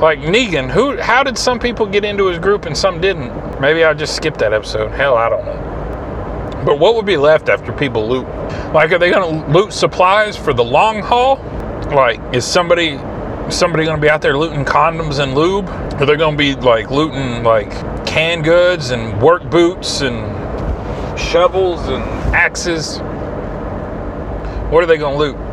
Like 0.00 0.18
Negan, 0.18 0.70
who? 0.70 0.98
How 0.98 1.22
did 1.22 1.38
some 1.38 1.58
people 1.58 1.86
get 1.86 2.04
into 2.04 2.26
his 2.26 2.38
group 2.38 2.66
and 2.66 2.76
some 2.76 3.00
didn't? 3.00 3.60
Maybe 3.60 3.82
I'll 3.82 3.94
just 3.94 4.14
skip 4.14 4.36
that 4.38 4.52
episode. 4.52 4.90
Hell, 4.92 5.16
I 5.16 5.28
don't 5.30 5.44
know. 5.44 6.62
But 6.66 6.78
what 6.78 6.96
would 6.96 7.06
be 7.06 7.16
left 7.16 7.48
after 7.48 7.72
people 7.72 8.06
loot? 8.06 8.26
Like, 8.74 8.92
are 8.92 8.98
they 8.98 9.10
going 9.10 9.44
to 9.44 9.50
loot 9.50 9.72
supplies 9.72 10.36
for 10.36 10.52
the 10.52 10.64
long 10.64 11.00
haul? 11.00 11.36
Like, 11.94 12.20
is 12.34 12.44
somebody 12.44 12.98
somebody 13.48 13.84
going 13.84 13.96
to 13.96 14.02
be 14.02 14.10
out 14.10 14.20
there 14.20 14.36
looting 14.36 14.64
condoms 14.64 15.22
and 15.22 15.34
lube? 15.34 15.68
Are 15.68 16.04
they 16.04 16.16
going 16.16 16.36
to 16.36 16.38
be 16.38 16.54
like 16.56 16.90
looting 16.90 17.42
like 17.42 17.70
canned 18.06 18.44
goods 18.44 18.90
and 18.90 19.22
work 19.22 19.48
boots 19.48 20.02
and 20.02 20.16
shovels 21.18 21.80
and 21.88 22.02
axes? 22.34 22.98
What 24.70 24.82
are 24.82 24.86
they 24.86 24.98
going 24.98 25.14
to 25.14 25.18
loot? 25.18 25.45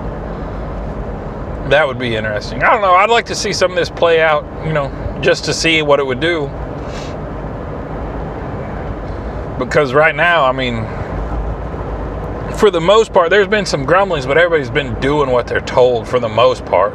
That 1.70 1.88
would 1.88 1.98
be 1.98 2.16
interesting. 2.16 2.62
I 2.62 2.72
don't 2.72 2.82
know. 2.82 2.94
I'd 2.94 3.10
like 3.10 3.26
to 3.28 3.36
see 3.36 3.54
some 3.54 3.72
of 3.72 3.78
this 3.78 3.90
play 3.90 4.22
out, 4.22 4.44
you 4.66 4.74
know, 4.74 4.92
just 5.22 5.46
to 5.46 5.54
see 5.54 5.82
what 5.82 6.00
it 6.00 6.06
would 6.06 6.20
do. 6.20 6.48
Because 9.58 9.94
right 9.94 10.16
now, 10.16 10.46
I 10.46 10.52
mean, 10.52 10.84
for 12.58 12.70
the 12.70 12.82
most 12.82 13.14
part, 13.14 13.30
there's 13.30 13.48
been 13.48 13.66
some 13.66 13.86
grumblings, 13.86 14.26
but 14.26 14.38
everybody's 14.38 14.70
been 14.70 15.00
doing 15.00 15.30
what 15.30 15.48
they're 15.48 15.62
told 15.62 16.08
for 16.08 16.20
the 16.20 16.30
most 16.30 16.66
part. 16.66 16.94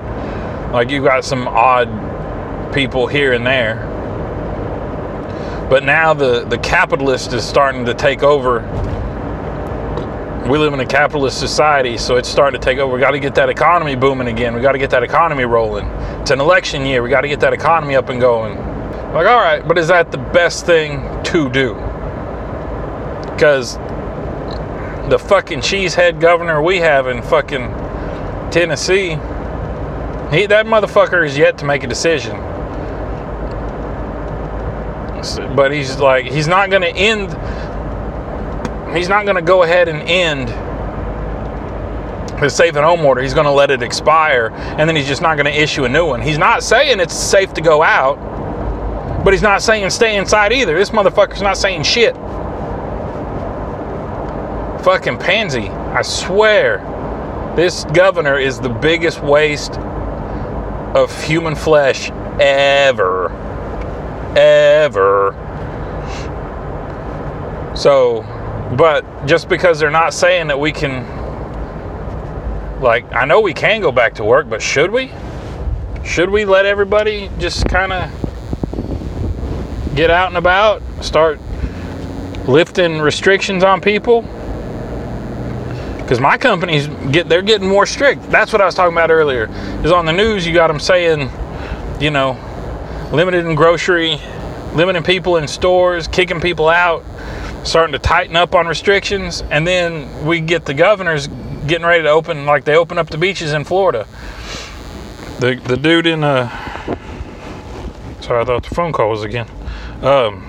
Like 0.73 0.91
you've 0.91 1.05
got 1.05 1.25
some 1.25 1.49
odd 1.49 2.73
people 2.75 3.07
here 3.07 3.33
and 3.33 3.47
there. 3.47 3.87
But 5.71 5.83
now 5.85 6.15
the, 6.15 6.45
the 6.45 6.59
capitalist 6.59 7.33
is 7.33 7.45
starting 7.45 7.85
to 7.87 7.95
take 7.95 8.23
over. 8.23 8.61
We 10.49 10.57
live 10.57 10.73
in 10.73 10.81
a 10.81 10.87
capitalist 10.87 11.39
society, 11.39 11.99
so 11.99 12.17
it's 12.17 12.27
starting 12.27 12.59
to 12.59 12.65
take 12.65 12.79
over. 12.79 12.95
We 12.95 13.01
got 13.01 13.11
to 13.11 13.21
get 13.21 13.35
that 13.35 13.51
economy 13.51 13.97
booming 13.97 14.29
again. 14.29 14.55
We 14.55 14.63
got 14.63 14.73
to 14.73 14.79
get 14.79 14.89
that 14.91 15.03
economy 15.03 15.45
rolling. 15.45 15.85
It's 16.23 16.31
an 16.31 16.41
election 16.41 16.87
year. 16.87 17.03
We 17.03 17.11
got 17.11 17.21
to 17.21 17.29
get 17.29 17.39
that 17.41 17.53
economy 17.53 17.97
up 17.97 18.09
and 18.09 18.19
going. 18.19 18.57
Like, 19.13 19.27
all 19.27 19.41
right, 19.41 19.67
but 19.67 19.77
is 19.77 19.89
that 19.89 20.11
the 20.11 20.17
best 20.17 20.65
thing 20.65 21.03
to 21.25 21.51
do? 21.51 21.75
Because 23.25 23.77
the 25.11 25.19
fucking 25.19 25.61
cheesehead 25.61 26.19
governor 26.19 26.63
we 26.63 26.79
have 26.79 27.09
in 27.09 27.21
fucking 27.21 27.69
Tennessee, 28.51 29.11
he 30.31 30.47
that 30.47 30.65
motherfucker 30.65 31.27
is 31.27 31.37
yet 31.37 31.59
to 31.59 31.67
make 31.67 31.85
a 31.85 31.87
decision. 31.87 32.37
But 35.55 35.73
he's 35.73 35.99
like 35.99 36.25
he's 36.25 36.49
not 36.49 36.71
going 36.71 36.83
to 36.83 36.97
end 36.97 37.37
he's 38.96 39.09
not 39.09 39.24
going 39.24 39.37
to 39.37 39.42
go 39.42 39.62
ahead 39.62 39.88
and 39.88 40.03
end 40.09 40.48
the 42.40 42.48
safe 42.48 42.77
and 42.77 42.85
home 42.85 43.05
order. 43.05 43.20
He's 43.20 43.35
going 43.35 43.46
to 43.46 43.53
let 43.53 43.70
it 43.70 43.83
expire 43.83 44.51
and 44.53 44.88
then 44.88 44.94
he's 44.94 45.09
just 45.09 45.22
not 45.22 45.37
going 45.37 45.46
to 45.46 45.61
issue 45.61 45.85
a 45.85 45.88
new 45.88 46.07
one. 46.07 46.22
He's 46.22 46.38
not 46.38 46.62
saying 46.62 47.01
it's 47.01 47.14
safe 47.14 47.53
to 47.55 47.61
go 47.61 47.83
out, 47.83 48.16
but 49.24 49.33
he's 49.33 49.42
not 49.42 49.62
saying 49.62 49.90
stay 49.90 50.16
inside 50.16 50.53
either. 50.53 50.77
This 50.77 50.90
motherfucker's 50.90 51.42
not 51.42 51.57
saying 51.57 51.83
shit 51.83 52.14
fucking 54.88 55.18
pansy. 55.18 55.68
I 55.68 56.01
swear. 56.01 56.79
This 57.57 57.85
governor 57.92 58.38
is 58.38 58.59
the 58.59 58.70
biggest 58.70 59.22
waste 59.22 59.72
of 60.94 61.24
human 61.24 61.55
flesh 61.55 62.11
ever. 62.40 63.31
Ever. 64.35 65.35
So, 67.77 68.22
but 68.77 69.27
just 69.27 69.49
because 69.49 69.79
they're 69.79 69.91
not 69.91 70.13
saying 70.15 70.49
that 70.49 70.59
we 70.59 70.73
can, 70.73 71.05
like, 72.81 73.13
I 73.15 73.25
know 73.25 73.41
we 73.41 73.55
can 73.55 73.81
go 73.81 73.93
back 73.93 74.15
to 74.15 74.25
work, 74.25 74.49
but 74.49 74.61
should 74.63 74.91
we? 74.91 75.11
Should 76.05 76.31
we 76.31 76.45
let 76.45 76.67
everybody 76.67 77.31
just 77.39 77.69
kind 77.69 77.93
of 77.93 78.11
get 79.95 80.11
out 80.11 80.29
and 80.29 80.37
about, 80.37 80.83
start 81.01 81.41
lifting 82.47 83.01
restrictions 83.01 83.65
on 83.65 83.81
people? 83.81 84.25
because 86.09 86.21
my 86.21 86.39
companies 86.39 86.87
get 87.11 87.29
they're 87.29 87.43
getting 87.43 87.69
more 87.69 87.85
strict. 87.85 88.31
That's 88.31 88.51
what 88.51 88.63
I 88.63 88.65
was 88.65 88.75
talking 88.75 88.95
about 88.95 89.11
earlier. 89.11 89.47
Is 89.85 89.93
on 89.93 90.07
the 90.07 90.13
news 90.13 90.47
you 90.47 90.55
got 90.55 90.69
them 90.69 90.81
saying, 90.81 91.31
you 92.01 92.11
know, 92.11 92.33
limited 93.13 93.45
in 93.45 93.55
grocery, 93.55 94.19
limiting 94.75 95.03
people 95.03 95.37
in 95.37 95.47
stores, 95.47 96.09
kicking 96.09 96.41
people 96.41 96.67
out, 96.71 97.05
starting 97.64 97.92
to 97.92 97.99
tighten 97.99 98.37
up 98.37 98.55
on 98.55 98.66
restrictions, 98.66 99.42
and 99.51 99.66
then 99.66 100.27
we 100.27 100.40
get 100.40 100.64
the 100.64 100.75
governors 100.75 101.29
getting 101.66 101.87
ready 101.87 102.03
to 102.03 102.09
open 102.09 102.47
like 102.47 102.64
they 102.64 102.77
open 102.77 102.99
up 102.99 103.09
the 103.09 103.18
beaches 103.18 103.53
in 103.53 103.64
Florida. 103.64 104.07
The 105.40 105.55
the 105.57 105.77
dude 105.77 106.07
in 106.07 106.25
uh 106.25 106.49
sorry 108.21 108.42
I 108.42 108.44
thought 108.44 108.62
the 108.64 108.75
phone 108.75 108.92
call 108.92 109.11
was 109.11 109.23
again. 109.23 109.49
Um, 110.03 110.44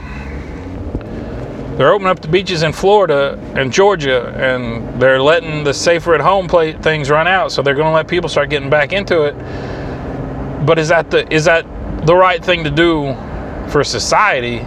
they're 1.77 1.93
opening 1.93 2.09
up 2.09 2.19
the 2.19 2.27
beaches 2.27 2.63
in 2.63 2.73
Florida 2.73 3.39
and 3.55 3.71
Georgia, 3.71 4.33
and 4.35 5.01
they're 5.01 5.21
letting 5.21 5.63
the 5.63 5.73
safer 5.73 6.13
at 6.13 6.19
home 6.19 6.47
play 6.47 6.73
things 6.73 7.09
run 7.09 7.25
out. 7.25 7.53
So 7.53 7.61
they're 7.61 7.73
going 7.73 7.87
to 7.87 7.93
let 7.93 8.07
people 8.07 8.29
start 8.29 8.49
getting 8.49 8.69
back 8.69 8.91
into 8.91 9.23
it. 9.23 9.33
But 10.65 10.77
is 10.77 10.89
that 10.89 11.09
the 11.09 11.31
is 11.33 11.45
that 11.45 11.65
the 12.05 12.15
right 12.15 12.43
thing 12.43 12.65
to 12.65 12.69
do 12.69 13.15
for 13.69 13.83
society? 13.83 14.65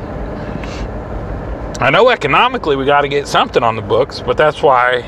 I 1.83 1.91
know 1.91 2.11
economically 2.11 2.77
we 2.77 2.85
got 2.85 3.01
to 3.01 3.09
get 3.09 3.27
something 3.27 3.65
on 3.65 3.75
the 3.75 3.83
books, 3.83 4.21
but 4.21 4.37
that's 4.37 4.63
why 4.63 5.03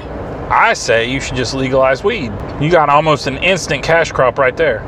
I 0.51 0.75
say 0.75 1.09
you 1.09 1.21
should 1.21 1.37
just 1.37 1.55
legalize 1.55 2.03
weed. 2.03 2.33
You 2.61 2.69
got 2.69 2.89
almost 2.89 3.29
an 3.29 3.39
instant 3.39 3.85
cash 3.85 4.11
crop 4.11 4.39
right 4.39 4.57
there. 4.57 4.81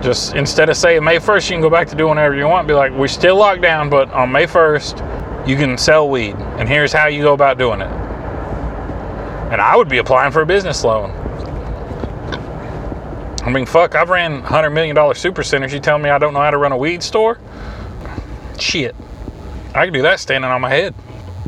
Just 0.00 0.36
instead 0.36 0.68
of 0.68 0.76
saying 0.76 1.02
May 1.02 1.16
1st, 1.16 1.50
you 1.50 1.54
can 1.56 1.60
go 1.60 1.68
back 1.68 1.88
to 1.88 1.96
doing 1.96 2.10
whatever 2.10 2.36
you 2.36 2.46
want, 2.46 2.68
be 2.68 2.74
like, 2.74 2.92
we're 2.92 3.08
still 3.08 3.34
locked 3.34 3.62
down, 3.62 3.90
but 3.90 4.08
on 4.12 4.30
May 4.30 4.46
1st, 4.46 5.48
you 5.48 5.56
can 5.56 5.76
sell 5.76 6.08
weed, 6.08 6.36
and 6.36 6.68
here's 6.68 6.92
how 6.92 7.08
you 7.08 7.22
go 7.22 7.32
about 7.32 7.58
doing 7.58 7.80
it. 7.80 7.90
And 9.50 9.60
I 9.60 9.74
would 9.74 9.88
be 9.88 9.98
applying 9.98 10.30
for 10.30 10.42
a 10.42 10.46
business 10.46 10.84
loan. 10.84 11.10
I 13.42 13.50
mean, 13.50 13.66
fuck, 13.66 13.96
I've 13.96 14.08
ran 14.08 14.40
$100 14.40 14.72
million 14.72 15.14
super 15.16 15.42
centers. 15.42 15.72
You 15.72 15.80
tell 15.80 15.98
me 15.98 16.10
I 16.10 16.18
don't 16.18 16.32
know 16.32 16.42
how 16.42 16.50
to 16.52 16.58
run 16.58 16.70
a 16.70 16.78
weed 16.78 17.02
store? 17.02 17.40
Shit. 18.56 18.94
I 19.74 19.84
can 19.84 19.92
do 19.92 20.02
that 20.02 20.20
standing 20.20 20.48
on 20.48 20.60
my 20.60 20.70
head. 20.70 20.94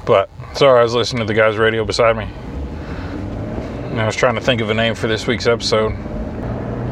But, 0.06 0.30
sorry, 0.54 0.78
I 0.80 0.82
was 0.84 0.94
listening 0.94 1.20
to 1.20 1.26
the 1.26 1.34
guy's 1.34 1.58
radio 1.58 1.84
beside 1.84 2.16
me. 2.16 2.24
And 3.90 4.00
I 4.00 4.06
was 4.06 4.14
trying 4.14 4.36
to 4.36 4.40
think 4.40 4.60
of 4.60 4.70
a 4.70 4.74
name 4.74 4.94
for 4.94 5.08
this 5.08 5.26
week's 5.26 5.48
episode. 5.48 5.92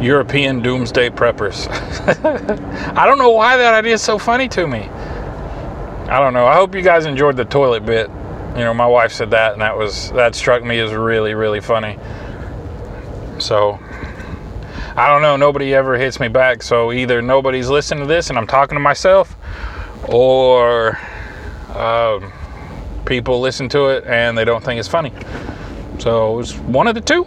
European 0.02 0.60
Doomsday 0.60 1.10
Preppers. 1.10 1.68
I 2.96 3.06
don't 3.06 3.18
know 3.18 3.30
why 3.30 3.56
that 3.56 3.72
idea 3.72 3.94
is 3.94 4.02
so 4.02 4.18
funny 4.18 4.48
to 4.48 4.66
me. 4.66 4.80
I 6.08 6.18
don't 6.18 6.34
know. 6.34 6.44
I 6.46 6.54
hope 6.56 6.74
you 6.74 6.82
guys 6.82 7.06
enjoyed 7.06 7.36
the 7.36 7.44
toilet 7.44 7.86
bit. 7.86 8.08
You 8.56 8.64
know, 8.64 8.74
my 8.74 8.86
wife 8.86 9.12
said 9.12 9.30
that, 9.30 9.52
and 9.52 9.62
that 9.62 9.78
was 9.78 10.10
that 10.12 10.34
struck 10.34 10.64
me 10.64 10.78
as 10.80 10.92
really, 10.92 11.34
really 11.34 11.60
funny. 11.60 11.98
So, 13.38 13.78
I 14.96 15.08
don't 15.08 15.22
know. 15.22 15.36
Nobody 15.36 15.72
ever 15.72 15.96
hits 15.96 16.18
me 16.18 16.28
back. 16.28 16.62
So 16.62 16.92
either 16.92 17.22
nobody's 17.22 17.68
listening 17.68 18.04
to 18.04 18.08
this, 18.08 18.28
and 18.28 18.38
I'm 18.38 18.46
talking 18.46 18.74
to 18.74 18.80
myself, 18.80 19.36
or 20.08 20.98
um, 21.74 22.32
people 23.06 23.40
listen 23.40 23.68
to 23.70 23.86
it 23.86 24.04
and 24.04 24.36
they 24.36 24.44
don't 24.44 24.64
think 24.64 24.78
it's 24.78 24.88
funny. 24.88 25.12
So 25.98 26.38
it's 26.40 26.54
one 26.56 26.86
of 26.86 26.94
the 26.94 27.00
two. 27.00 27.26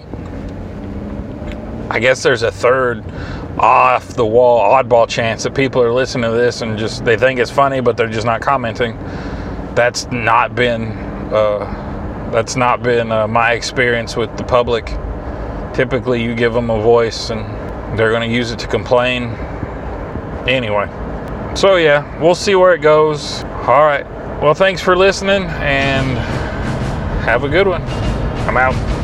I 1.89 1.99
guess 1.99 2.21
there's 2.21 2.43
a 2.43 2.51
third 2.51 3.03
off 3.57 4.09
the 4.09 4.25
wall 4.25 4.59
oddball 4.71 5.07
chance 5.07 5.43
that 5.43 5.55
people 5.55 5.81
are 5.81 5.91
listening 5.91 6.29
to 6.29 6.37
this 6.37 6.61
and 6.61 6.77
just 6.77 7.03
they 7.03 7.17
think 7.17 7.39
it's 7.39 7.49
funny 7.49 7.79
but 7.79 7.97
they're 7.97 8.09
just 8.09 8.25
not 8.25 8.41
commenting. 8.41 8.97
That's 9.73 10.05
not 10.11 10.53
been 10.53 10.91
uh, 11.33 12.29
that's 12.31 12.55
not 12.55 12.83
been 12.83 13.11
uh, 13.11 13.27
my 13.27 13.53
experience 13.53 14.15
with 14.15 14.35
the 14.37 14.43
public. 14.43 14.85
Typically, 15.73 16.21
you 16.23 16.35
give 16.35 16.53
them 16.53 16.69
a 16.69 16.81
voice 16.81 17.29
and 17.29 17.45
they're 17.97 18.11
going 18.11 18.27
to 18.27 18.35
use 18.35 18.51
it 18.51 18.59
to 18.59 18.67
complain. 18.67 19.29
Anyway, 20.47 20.87
so 21.55 21.75
yeah, 21.75 22.19
we'll 22.21 22.35
see 22.35 22.55
where 22.55 22.73
it 22.73 22.81
goes. 22.81 23.43
All 23.43 23.83
right. 23.83 24.05
Well, 24.41 24.53
thanks 24.53 24.81
for 24.83 24.95
listening 24.95 25.45
and 25.45 26.17
have 27.25 27.43
a 27.43 27.49
good 27.49 27.67
one. 27.67 27.81
I'm 27.81 28.55
out. 28.55 28.96